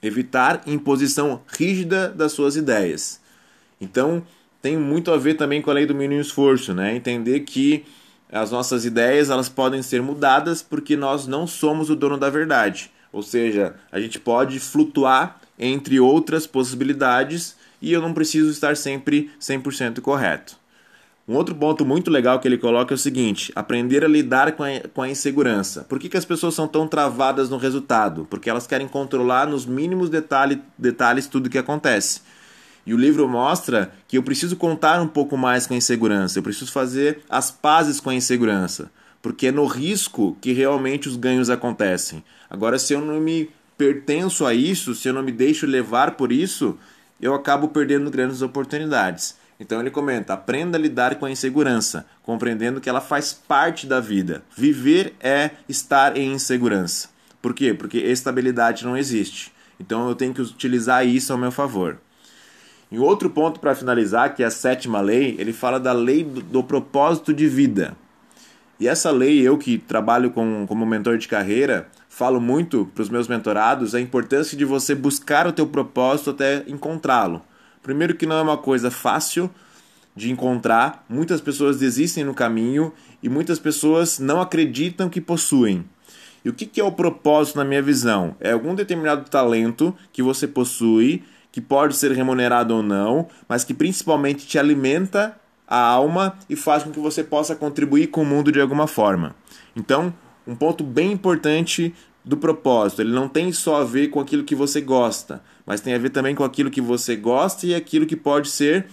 evitar 0.00 0.62
imposição 0.68 1.42
rígida 1.48 2.08
das 2.10 2.30
suas 2.30 2.54
ideias. 2.54 3.20
Então, 3.80 4.24
tem 4.66 4.76
muito 4.76 5.12
a 5.12 5.16
ver 5.16 5.34
também 5.34 5.62
com 5.62 5.70
a 5.70 5.74
lei 5.74 5.86
do 5.86 5.94
mínimo 5.94 6.20
esforço, 6.20 6.74
né? 6.74 6.96
Entender 6.96 7.38
que 7.40 7.84
as 8.32 8.50
nossas 8.50 8.84
ideias 8.84 9.30
elas 9.30 9.48
podem 9.48 9.80
ser 9.80 10.02
mudadas 10.02 10.60
porque 10.60 10.96
nós 10.96 11.24
não 11.28 11.46
somos 11.46 11.88
o 11.88 11.94
dono 11.94 12.18
da 12.18 12.28
verdade. 12.28 12.90
Ou 13.12 13.22
seja, 13.22 13.76
a 13.92 14.00
gente 14.00 14.18
pode 14.18 14.58
flutuar 14.58 15.40
entre 15.56 16.00
outras 16.00 16.48
possibilidades 16.48 17.54
e 17.80 17.92
eu 17.92 18.02
não 18.02 18.12
preciso 18.12 18.50
estar 18.50 18.76
sempre 18.76 19.30
100% 19.40 20.00
correto. 20.00 20.56
Um 21.28 21.36
outro 21.36 21.54
ponto 21.54 21.84
muito 21.84 22.10
legal 22.10 22.40
que 22.40 22.48
ele 22.48 22.58
coloca 22.58 22.92
é 22.92 22.96
o 22.96 22.98
seguinte: 22.98 23.52
aprender 23.54 24.04
a 24.04 24.08
lidar 24.08 24.50
com 24.50 24.64
a, 24.64 24.80
com 24.92 25.02
a 25.02 25.08
insegurança. 25.08 25.84
Por 25.84 26.00
que, 26.00 26.08
que 26.08 26.16
as 26.16 26.24
pessoas 26.24 26.54
são 26.54 26.66
tão 26.66 26.88
travadas 26.88 27.48
no 27.48 27.56
resultado? 27.56 28.26
Porque 28.28 28.50
elas 28.50 28.66
querem 28.66 28.88
controlar 28.88 29.46
nos 29.46 29.64
mínimos 29.64 30.10
detalhe, 30.10 30.60
detalhes 30.76 31.28
tudo 31.28 31.48
que 31.48 31.56
acontece. 31.56 32.20
E 32.86 32.94
o 32.94 32.96
livro 32.96 33.28
mostra 33.28 33.92
que 34.06 34.16
eu 34.16 34.22
preciso 34.22 34.54
contar 34.54 35.02
um 35.02 35.08
pouco 35.08 35.36
mais 35.36 35.66
com 35.66 35.74
a 35.74 35.76
insegurança, 35.76 36.38
eu 36.38 36.42
preciso 36.42 36.70
fazer 36.70 37.20
as 37.28 37.50
pazes 37.50 37.98
com 37.98 38.10
a 38.10 38.14
insegurança, 38.14 38.90
porque 39.20 39.48
é 39.48 39.52
no 39.52 39.66
risco 39.66 40.36
que 40.40 40.52
realmente 40.52 41.08
os 41.08 41.16
ganhos 41.16 41.50
acontecem. 41.50 42.22
Agora, 42.48 42.78
se 42.78 42.92
eu 42.92 43.00
não 43.00 43.20
me 43.20 43.50
pertenço 43.76 44.46
a 44.46 44.54
isso, 44.54 44.94
se 44.94 45.08
eu 45.08 45.12
não 45.12 45.22
me 45.22 45.32
deixo 45.32 45.66
levar 45.66 46.12
por 46.12 46.30
isso, 46.30 46.78
eu 47.20 47.34
acabo 47.34 47.68
perdendo 47.68 48.10
grandes 48.10 48.40
oportunidades. 48.40 49.36
Então 49.58 49.80
ele 49.80 49.90
comenta: 49.90 50.34
aprenda 50.34 50.78
a 50.78 50.80
lidar 50.80 51.16
com 51.16 51.26
a 51.26 51.30
insegurança, 51.30 52.06
compreendendo 52.22 52.80
que 52.80 52.88
ela 52.88 53.00
faz 53.00 53.32
parte 53.32 53.86
da 53.86 54.00
vida. 54.00 54.44
Viver 54.56 55.14
é 55.20 55.50
estar 55.68 56.16
em 56.16 56.32
insegurança. 56.32 57.08
Por 57.40 57.54
quê? 57.54 57.74
Porque 57.74 57.98
estabilidade 57.98 58.84
não 58.84 58.96
existe. 58.96 59.52
Então 59.78 60.08
eu 60.08 60.14
tenho 60.14 60.34
que 60.34 60.40
utilizar 60.40 61.06
isso 61.06 61.32
ao 61.32 61.38
meu 61.38 61.50
favor. 61.50 61.98
E 62.90 62.98
outro 62.98 63.28
ponto 63.28 63.58
para 63.58 63.74
finalizar, 63.74 64.34
que 64.34 64.42
é 64.42 64.46
a 64.46 64.50
sétima 64.50 65.00
lei, 65.00 65.34
ele 65.38 65.52
fala 65.52 65.80
da 65.80 65.92
lei 65.92 66.22
do, 66.22 66.40
do, 66.40 66.62
propósito 66.62 67.34
de 67.34 67.48
vida. 67.48 67.96
E 68.78 68.86
essa 68.86 69.10
lei, 69.10 69.40
eu 69.40 69.58
que 69.58 69.78
trabalho 69.78 70.30
com, 70.30 70.66
como 70.68 70.86
mentor 70.86 71.18
de 71.18 71.26
carreira, 71.26 71.88
falo 72.08 72.40
muito 72.40 72.88
para 72.94 73.02
os 73.02 73.08
meus 73.08 73.26
mentorados 73.26 73.94
a 73.94 74.00
importância 74.00 74.56
de 74.56 74.64
você 74.64 74.94
buscar 74.94 75.46
o 75.46 75.52
teu 75.52 75.66
propósito 75.66 76.30
até 76.30 76.62
encontrá-lo. 76.68 77.42
Primeiro 77.82 78.14
que 78.14 78.26
não 78.26 78.36
é 78.36 78.42
uma 78.42 78.58
coisa 78.58 78.90
fácil 78.90 79.50
de 80.14 80.30
encontrar, 80.30 81.04
muitas 81.08 81.40
pessoas 81.40 81.78
desistem 81.78 82.24
no 82.24 82.34
caminho 82.34 82.92
e 83.22 83.28
muitas 83.28 83.58
pessoas 83.58 84.18
não 84.18 84.40
acreditam 84.40 85.10
que 85.10 85.20
possuem. 85.20 85.84
E 86.44 86.48
o 86.48 86.52
que, 86.52 86.64
que 86.64 86.80
é 86.80 86.84
o 86.84 86.92
propósito 86.92 87.56
na 87.56 87.64
minha 87.64 87.82
visão? 87.82 88.36
É 88.40 88.52
algum 88.52 88.74
determinado 88.74 89.28
talento 89.28 89.94
que 90.12 90.22
você 90.22 90.46
possui 90.46 91.24
que 91.56 91.60
pode 91.62 91.96
ser 91.96 92.12
remunerado 92.12 92.74
ou 92.74 92.82
não, 92.82 93.28
mas 93.48 93.64
que 93.64 93.72
principalmente 93.72 94.46
te 94.46 94.58
alimenta 94.58 95.34
a 95.66 95.80
alma 95.80 96.36
e 96.50 96.54
faz 96.54 96.82
com 96.82 96.90
que 96.90 97.00
você 97.00 97.24
possa 97.24 97.56
contribuir 97.56 98.08
com 98.08 98.20
o 98.20 98.26
mundo 98.26 98.52
de 98.52 98.60
alguma 98.60 98.86
forma. 98.86 99.34
Então, 99.74 100.12
um 100.46 100.54
ponto 100.54 100.84
bem 100.84 101.12
importante 101.12 101.94
do 102.22 102.36
propósito, 102.36 103.00
ele 103.00 103.10
não 103.10 103.26
tem 103.26 103.50
só 103.52 103.80
a 103.80 103.84
ver 103.84 104.08
com 104.08 104.20
aquilo 104.20 104.44
que 104.44 104.54
você 104.54 104.82
gosta, 104.82 105.42
mas 105.64 105.80
tem 105.80 105.94
a 105.94 105.98
ver 105.98 106.10
também 106.10 106.34
com 106.34 106.44
aquilo 106.44 106.70
que 106.70 106.82
você 106.82 107.16
gosta 107.16 107.66
e 107.66 107.74
aquilo 107.74 108.04
que 108.04 108.16
pode 108.16 108.50
ser 108.50 108.88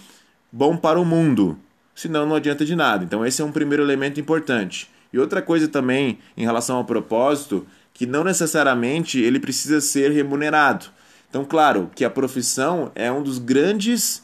bom 0.50 0.78
para 0.78 0.98
o 0.98 1.04
mundo. 1.04 1.60
Senão 1.94 2.26
não 2.26 2.38
adianta 2.38 2.64
de 2.64 2.78
nada. 2.78 3.04
Então 3.04 3.26
esse 3.26 3.42
é 3.42 3.46
um 3.46 3.52
primeiro 3.52 3.84
elemento 3.84 4.22
importante. 4.22 4.90
E 5.12 5.20
outra 5.20 5.42
coisa 5.42 5.68
também 5.68 6.18
em 6.38 6.46
relação 6.46 6.78
ao 6.78 6.86
propósito, 6.86 7.68
que 7.94 8.06
não 8.06 8.24
necessariamente 8.24 9.20
ele 9.20 9.38
precisa 9.38 9.82
ser 9.82 10.12
remunerado. 10.14 11.03
Então, 11.34 11.44
claro 11.44 11.90
que 11.96 12.06
a 12.06 12.12
profissão 12.12 12.92
é 12.94 13.12
um 13.12 13.24
dos 13.24 13.40
grandes 13.40 14.22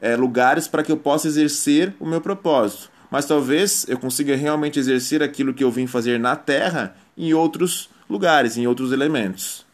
é, 0.00 0.16
lugares 0.16 0.66
para 0.66 0.82
que 0.82 0.90
eu 0.90 0.96
possa 0.96 1.28
exercer 1.28 1.94
o 2.00 2.04
meu 2.04 2.20
propósito. 2.20 2.90
Mas 3.08 3.26
talvez 3.26 3.86
eu 3.88 3.96
consiga 3.96 4.34
realmente 4.34 4.76
exercer 4.76 5.22
aquilo 5.22 5.54
que 5.54 5.62
eu 5.62 5.70
vim 5.70 5.86
fazer 5.86 6.18
na 6.18 6.34
Terra 6.34 6.96
em 7.16 7.32
outros 7.32 7.88
lugares, 8.10 8.56
em 8.56 8.66
outros 8.66 8.90
elementos. 8.90 9.64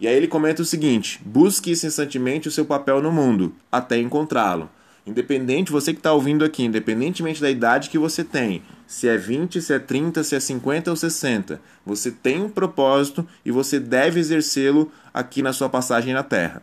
E 0.00 0.08
aí 0.08 0.16
ele 0.16 0.26
comenta 0.26 0.60
o 0.60 0.64
seguinte: 0.64 1.20
busque 1.24 1.70
incessantemente 1.70 2.48
o 2.48 2.50
seu 2.50 2.64
papel 2.64 3.00
no 3.00 3.12
mundo, 3.12 3.54
até 3.70 3.96
encontrá-lo. 3.96 4.68
Independente, 5.08 5.72
você 5.72 5.94
que 5.94 6.00
está 6.00 6.12
ouvindo 6.12 6.44
aqui, 6.44 6.62
independentemente 6.62 7.40
da 7.40 7.50
idade 7.50 7.88
que 7.88 7.96
você 7.96 8.22
tem, 8.22 8.62
se 8.86 9.08
é 9.08 9.16
20, 9.16 9.62
se 9.62 9.72
é 9.72 9.78
30, 9.78 10.22
se 10.22 10.36
é 10.36 10.40
50 10.40 10.90
ou 10.90 10.96
60, 10.96 11.62
você 11.84 12.10
tem 12.10 12.42
um 12.42 12.50
propósito 12.50 13.26
e 13.42 13.50
você 13.50 13.80
deve 13.80 14.20
exercê-lo 14.20 14.92
aqui 15.12 15.40
na 15.40 15.54
sua 15.54 15.70
passagem 15.70 16.12
na 16.12 16.22
Terra. 16.22 16.60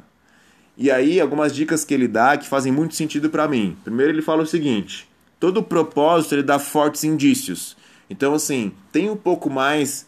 E 0.77 0.91
aí, 0.91 1.19
algumas 1.19 1.55
dicas 1.55 1.83
que 1.83 1.91
ele 1.91 2.07
dá 2.07 2.37
que 2.37 2.47
fazem 2.47 2.71
muito 2.71 2.93
sentido 2.93 3.31
para 3.31 3.47
mim. 3.47 3.75
Primeiro, 3.83 4.11
ele 4.11 4.21
fala 4.21 4.43
o 4.43 4.47
seguinte: 4.47 5.09
todo 5.39 5.63
propósito 5.63 6.35
ele 6.35 6.43
dá 6.43 6.59
fortes 6.59 7.03
indícios. 7.03 7.75
Então, 8.07 8.35
assim, 8.35 8.73
tem 8.91 9.09
um 9.09 9.17
pouco 9.17 9.49
mais 9.49 10.05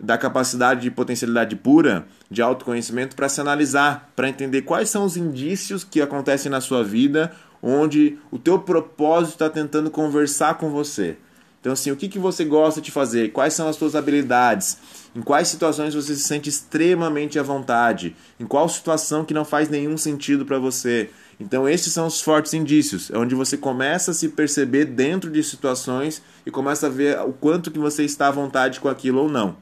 da 0.00 0.16
capacidade 0.16 0.80
de 0.80 0.90
potencialidade 0.90 1.54
pura, 1.54 2.06
de 2.30 2.40
autoconhecimento, 2.40 3.14
para 3.14 3.28
se 3.28 3.42
analisar, 3.42 4.10
para 4.16 4.28
entender 4.28 4.62
quais 4.62 4.88
são 4.88 5.04
os 5.04 5.18
indícios 5.18 5.84
que 5.84 6.00
acontecem 6.00 6.50
na 6.50 6.62
sua 6.62 6.82
vida 6.82 7.30
onde 7.64 8.18
o 8.30 8.38
teu 8.38 8.58
propósito 8.58 9.32
está 9.32 9.48
tentando 9.48 9.90
conversar 9.90 10.58
com 10.58 10.68
você. 10.68 11.16
Então, 11.58 11.72
assim, 11.72 11.90
o 11.90 11.96
que, 11.96 12.10
que 12.10 12.18
você 12.18 12.44
gosta 12.44 12.78
de 12.78 12.90
fazer? 12.90 13.32
Quais 13.32 13.54
são 13.54 13.66
as 13.66 13.76
suas 13.76 13.96
habilidades? 13.96 14.76
Em 15.16 15.22
quais 15.22 15.48
situações 15.48 15.94
você 15.94 16.14
se 16.14 16.22
sente 16.24 16.50
extremamente 16.50 17.38
à 17.38 17.42
vontade? 17.42 18.14
Em 18.38 18.44
qual 18.44 18.68
situação 18.68 19.24
que 19.24 19.32
não 19.32 19.46
faz 19.46 19.70
nenhum 19.70 19.96
sentido 19.96 20.44
para 20.44 20.58
você? 20.58 21.08
Então, 21.40 21.66
esses 21.66 21.90
são 21.90 22.06
os 22.06 22.20
fortes 22.20 22.52
indícios, 22.52 23.10
é 23.10 23.16
onde 23.16 23.34
você 23.34 23.56
começa 23.56 24.10
a 24.10 24.14
se 24.14 24.28
perceber 24.28 24.84
dentro 24.84 25.30
de 25.30 25.42
situações 25.42 26.22
e 26.44 26.50
começa 26.50 26.86
a 26.86 26.90
ver 26.90 27.18
o 27.20 27.32
quanto 27.32 27.70
que 27.70 27.78
você 27.78 28.04
está 28.04 28.28
à 28.28 28.30
vontade 28.30 28.78
com 28.78 28.88
aquilo 28.88 29.22
ou 29.22 29.28
não. 29.30 29.56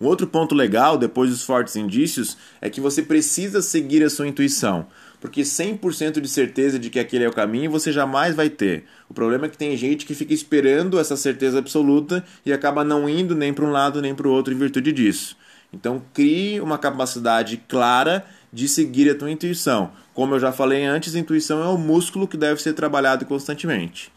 Um 0.00 0.06
outro 0.06 0.26
ponto 0.26 0.54
legal, 0.54 0.98
depois 0.98 1.30
dos 1.30 1.42
fortes 1.42 1.76
indícios, 1.76 2.36
é 2.60 2.68
que 2.68 2.80
você 2.80 3.02
precisa 3.02 3.62
seguir 3.62 4.02
a 4.02 4.10
sua 4.10 4.28
intuição 4.28 4.86
porque 5.20 5.42
100% 5.42 6.20
de 6.20 6.28
certeza 6.28 6.78
de 6.78 6.90
que 6.90 6.98
aquele 6.98 7.24
é 7.24 7.28
o 7.28 7.32
caminho 7.32 7.70
você 7.70 7.92
jamais 7.92 8.34
vai 8.34 8.48
ter. 8.48 8.84
O 9.08 9.14
problema 9.14 9.46
é 9.46 9.48
que 9.48 9.58
tem 9.58 9.76
gente 9.76 10.06
que 10.06 10.14
fica 10.14 10.32
esperando 10.32 10.98
essa 10.98 11.16
certeza 11.16 11.58
absoluta 11.58 12.24
e 12.44 12.52
acaba 12.52 12.84
não 12.84 13.08
indo 13.08 13.34
nem 13.34 13.52
para 13.52 13.64
um 13.64 13.70
lado 13.70 14.00
nem 14.00 14.14
para 14.14 14.28
o 14.28 14.32
outro 14.32 14.52
em 14.52 14.58
virtude 14.58 14.92
disso. 14.92 15.36
Então, 15.72 16.02
crie 16.14 16.60
uma 16.60 16.78
capacidade 16.78 17.58
clara 17.68 18.24
de 18.52 18.66
seguir 18.68 19.10
a 19.10 19.14
tua 19.14 19.30
intuição. 19.30 19.90
Como 20.14 20.34
eu 20.34 20.40
já 20.40 20.50
falei 20.50 20.84
antes, 20.84 21.14
a 21.14 21.18
intuição 21.18 21.62
é 21.62 21.68
o 21.68 21.76
músculo 21.76 22.26
que 22.26 22.36
deve 22.36 22.62
ser 22.62 22.72
trabalhado 22.72 23.26
constantemente. 23.26 24.10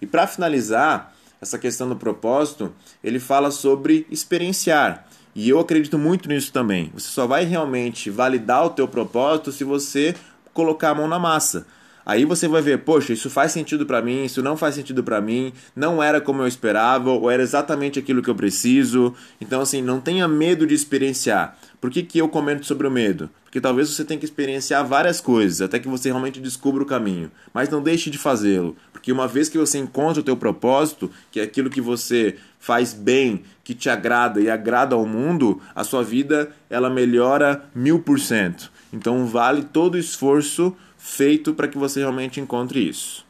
E 0.00 0.06
para 0.06 0.26
finalizar 0.26 1.14
essa 1.40 1.58
questão 1.58 1.88
do 1.88 1.96
propósito, 1.96 2.72
ele 3.02 3.18
fala 3.18 3.50
sobre 3.50 4.06
experienciar. 4.10 5.06
E 5.34 5.48
eu 5.48 5.58
acredito 5.58 5.96
muito 5.96 6.28
nisso 6.28 6.52
também. 6.52 6.90
Você 6.92 7.08
só 7.08 7.26
vai 7.26 7.44
realmente 7.44 8.10
validar 8.10 8.66
o 8.66 8.70
teu 8.70 8.86
propósito 8.86 9.52
se 9.52 9.64
você 9.64 10.14
colocar 10.52 10.90
a 10.90 10.94
mão 10.94 11.08
na 11.08 11.18
massa. 11.18 11.66
Aí 12.04 12.24
você 12.24 12.48
vai 12.48 12.62
ver, 12.62 12.78
poxa, 12.78 13.12
isso 13.12 13.28
faz 13.28 13.52
sentido 13.52 13.86
para 13.86 14.02
mim, 14.02 14.24
isso 14.24 14.42
não 14.42 14.56
faz 14.56 14.74
sentido 14.74 15.04
para 15.04 15.20
mim, 15.20 15.52
não 15.76 16.02
era 16.02 16.20
como 16.20 16.42
eu 16.42 16.46
esperava, 16.48 17.10
ou 17.10 17.30
era 17.30 17.42
exatamente 17.42 17.98
aquilo 17.98 18.22
que 18.22 18.30
eu 18.30 18.34
preciso. 18.34 19.14
Então, 19.40 19.60
assim, 19.60 19.82
não 19.82 20.00
tenha 20.00 20.26
medo 20.26 20.66
de 20.66 20.74
experienciar. 20.74 21.56
Por 21.80 21.90
que, 21.90 22.02
que 22.02 22.18
eu 22.18 22.28
comento 22.28 22.66
sobre 22.66 22.86
o 22.86 22.90
medo? 22.90 23.30
Porque 23.44 23.60
talvez 23.60 23.88
você 23.88 24.04
tenha 24.04 24.18
que 24.18 24.24
experienciar 24.24 24.86
várias 24.86 25.20
coisas 25.20 25.60
até 25.60 25.78
que 25.78 25.88
você 25.88 26.08
realmente 26.08 26.40
descubra 26.40 26.82
o 26.82 26.86
caminho. 26.86 27.30
Mas 27.54 27.68
não 27.68 27.82
deixe 27.82 28.10
de 28.10 28.18
fazê-lo. 28.18 28.76
Porque 28.92 29.12
uma 29.12 29.26
vez 29.26 29.48
que 29.48 29.58
você 29.58 29.78
encontra 29.78 30.20
o 30.20 30.24
teu 30.24 30.36
propósito, 30.36 31.10
que 31.30 31.40
é 31.40 31.42
aquilo 31.42 31.70
que 31.70 31.80
você 31.80 32.36
faz 32.58 32.92
bem, 32.92 33.42
que 33.64 33.74
te 33.74 33.88
agrada 33.88 34.40
e 34.40 34.50
agrada 34.50 34.94
ao 34.94 35.06
mundo, 35.06 35.60
a 35.74 35.82
sua 35.84 36.02
vida 36.02 36.50
ela 36.68 36.90
melhora 36.90 37.64
mil 37.74 38.00
por 38.00 38.20
cento. 38.20 38.70
Então 38.92 39.26
vale 39.26 39.62
todo 39.62 39.94
o 39.94 39.98
esforço 39.98 40.74
feito 40.96 41.54
para 41.54 41.68
que 41.68 41.78
você 41.78 42.00
realmente 42.00 42.40
encontre 42.40 42.80
isso. 42.80 43.24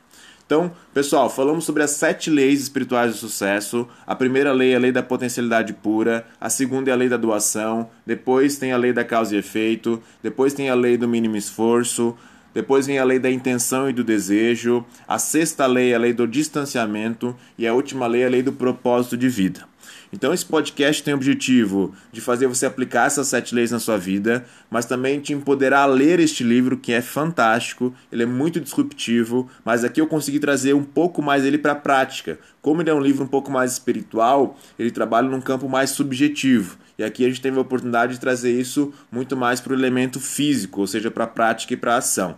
Então, 0.50 0.72
pessoal, 0.92 1.30
falamos 1.30 1.64
sobre 1.64 1.84
as 1.84 1.92
sete 1.92 2.28
leis 2.28 2.60
espirituais 2.60 3.12
do 3.12 3.18
sucesso. 3.18 3.86
A 4.04 4.16
primeira 4.16 4.52
lei 4.52 4.72
é 4.72 4.76
a 4.76 4.80
lei 4.80 4.90
da 4.90 5.00
potencialidade 5.00 5.72
pura, 5.72 6.26
a 6.40 6.50
segunda 6.50 6.90
é 6.90 6.92
a 6.92 6.96
lei 6.96 7.08
da 7.08 7.16
doação, 7.16 7.88
depois 8.04 8.58
tem 8.58 8.72
a 8.72 8.76
lei 8.76 8.92
da 8.92 9.04
causa 9.04 9.36
e 9.36 9.38
efeito, 9.38 10.02
depois 10.20 10.52
tem 10.52 10.68
a 10.68 10.74
lei 10.74 10.96
do 10.96 11.06
mínimo 11.06 11.36
esforço, 11.36 12.16
depois 12.52 12.84
vem 12.84 12.98
a 12.98 13.04
lei 13.04 13.20
da 13.20 13.30
intenção 13.30 13.88
e 13.88 13.92
do 13.92 14.02
desejo, 14.02 14.84
a 15.06 15.20
sexta 15.20 15.66
lei 15.66 15.92
é 15.92 15.94
a 15.94 16.00
lei 16.00 16.12
do 16.12 16.26
distanciamento 16.26 17.36
e 17.56 17.64
a 17.64 17.72
última 17.72 18.08
lei 18.08 18.22
é 18.22 18.26
a 18.26 18.30
lei 18.30 18.42
do 18.42 18.52
propósito 18.52 19.16
de 19.16 19.28
vida. 19.28 19.69
Então 20.12 20.32
esse 20.32 20.44
podcast 20.44 21.02
tem 21.02 21.14
o 21.14 21.16
objetivo 21.16 21.94
de 22.12 22.20
fazer 22.20 22.46
você 22.46 22.66
aplicar 22.66 23.06
essas 23.06 23.28
sete 23.28 23.54
leis 23.54 23.70
na 23.70 23.78
sua 23.78 23.96
vida, 23.96 24.44
mas 24.70 24.86
também 24.86 25.20
te 25.20 25.32
empoderar 25.32 25.82
a 25.82 25.86
ler 25.86 26.20
este 26.20 26.42
livro 26.42 26.76
que 26.76 26.92
é 26.92 27.00
fantástico, 27.00 27.94
ele 28.10 28.22
é 28.22 28.26
muito 28.26 28.60
disruptivo, 28.60 29.48
mas 29.64 29.84
aqui 29.84 30.00
eu 30.00 30.06
consegui 30.06 30.38
trazer 30.38 30.74
um 30.74 30.84
pouco 30.84 31.22
mais 31.22 31.44
ele 31.44 31.58
para 31.58 31.72
a 31.72 31.76
prática. 31.76 32.38
Como 32.60 32.82
ele 32.82 32.90
é 32.90 32.94
um 32.94 33.00
livro 33.00 33.24
um 33.24 33.28
pouco 33.28 33.50
mais 33.50 33.72
espiritual, 33.72 34.58
ele 34.78 34.90
trabalha 34.90 35.28
num 35.28 35.40
campo 35.40 35.68
mais 35.68 35.90
subjetivo. 35.90 36.78
E 36.98 37.04
aqui 37.04 37.24
a 37.24 37.28
gente 37.28 37.40
teve 37.40 37.56
a 37.56 37.62
oportunidade 37.62 38.14
de 38.14 38.20
trazer 38.20 38.52
isso 38.52 38.92
muito 39.10 39.36
mais 39.36 39.60
para 39.60 39.72
o 39.72 39.76
elemento 39.76 40.20
físico, 40.20 40.80
ou 40.80 40.86
seja, 40.86 41.10
para 41.10 41.24
a 41.24 41.26
prática 41.26 41.72
e 41.72 41.76
para 41.76 41.94
a 41.94 41.98
ação. 41.98 42.36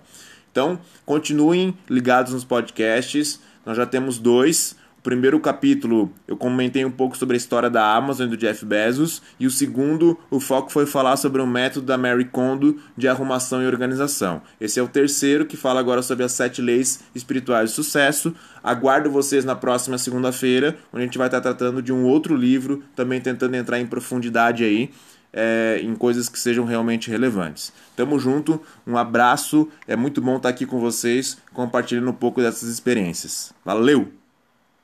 Então, 0.52 0.78
continuem 1.06 1.76
ligados 1.88 2.32
nos 2.32 2.44
podcasts. 2.44 3.40
Nós 3.64 3.76
já 3.76 3.86
temos 3.86 4.18
dois. 4.18 4.76
Primeiro 5.02 5.40
capítulo 5.40 6.12
eu 6.28 6.36
comentei 6.36 6.84
um 6.84 6.90
pouco 6.90 7.16
sobre 7.16 7.34
a 7.34 7.36
história 7.36 7.68
da 7.68 7.92
Amazon 7.92 8.28
e 8.28 8.30
do 8.30 8.36
Jeff 8.36 8.64
Bezos, 8.64 9.20
e 9.38 9.48
o 9.48 9.50
segundo, 9.50 10.16
o 10.30 10.38
foco 10.38 10.70
foi 10.70 10.86
falar 10.86 11.16
sobre 11.16 11.42
o 11.42 11.46
método 11.46 11.86
da 11.86 11.98
Mary 11.98 12.24
Kondo 12.24 12.80
de 12.96 13.08
arrumação 13.08 13.60
e 13.60 13.66
organização. 13.66 14.40
Esse 14.60 14.78
é 14.78 14.82
o 14.82 14.86
terceiro 14.86 15.44
que 15.44 15.56
fala 15.56 15.80
agora 15.80 16.02
sobre 16.02 16.24
as 16.24 16.30
sete 16.30 16.62
leis 16.62 17.00
espirituais 17.16 17.70
de 17.70 17.74
sucesso. 17.74 18.32
Aguardo 18.62 19.10
vocês 19.10 19.44
na 19.44 19.56
próxima 19.56 19.98
segunda-feira, 19.98 20.78
onde 20.92 21.02
a 21.02 21.06
gente 21.06 21.18
vai 21.18 21.26
estar 21.26 21.40
tratando 21.40 21.82
de 21.82 21.92
um 21.92 22.04
outro 22.04 22.36
livro, 22.36 22.84
também 22.94 23.20
tentando 23.20 23.56
entrar 23.56 23.80
em 23.80 23.86
profundidade 23.86 24.62
aí. 24.62 24.88
É, 25.34 25.80
em 25.82 25.94
coisas 25.94 26.28
que 26.28 26.38
sejam 26.38 26.66
realmente 26.66 27.10
relevantes. 27.10 27.72
Tamo 27.96 28.18
junto, 28.18 28.60
um 28.86 28.98
abraço, 28.98 29.66
é 29.88 29.96
muito 29.96 30.20
bom 30.20 30.36
estar 30.36 30.50
aqui 30.50 30.66
com 30.66 30.78
vocês, 30.78 31.38
compartilhando 31.54 32.10
um 32.10 32.12
pouco 32.12 32.42
dessas 32.42 32.68
experiências. 32.68 33.50
Valeu! 33.64 34.21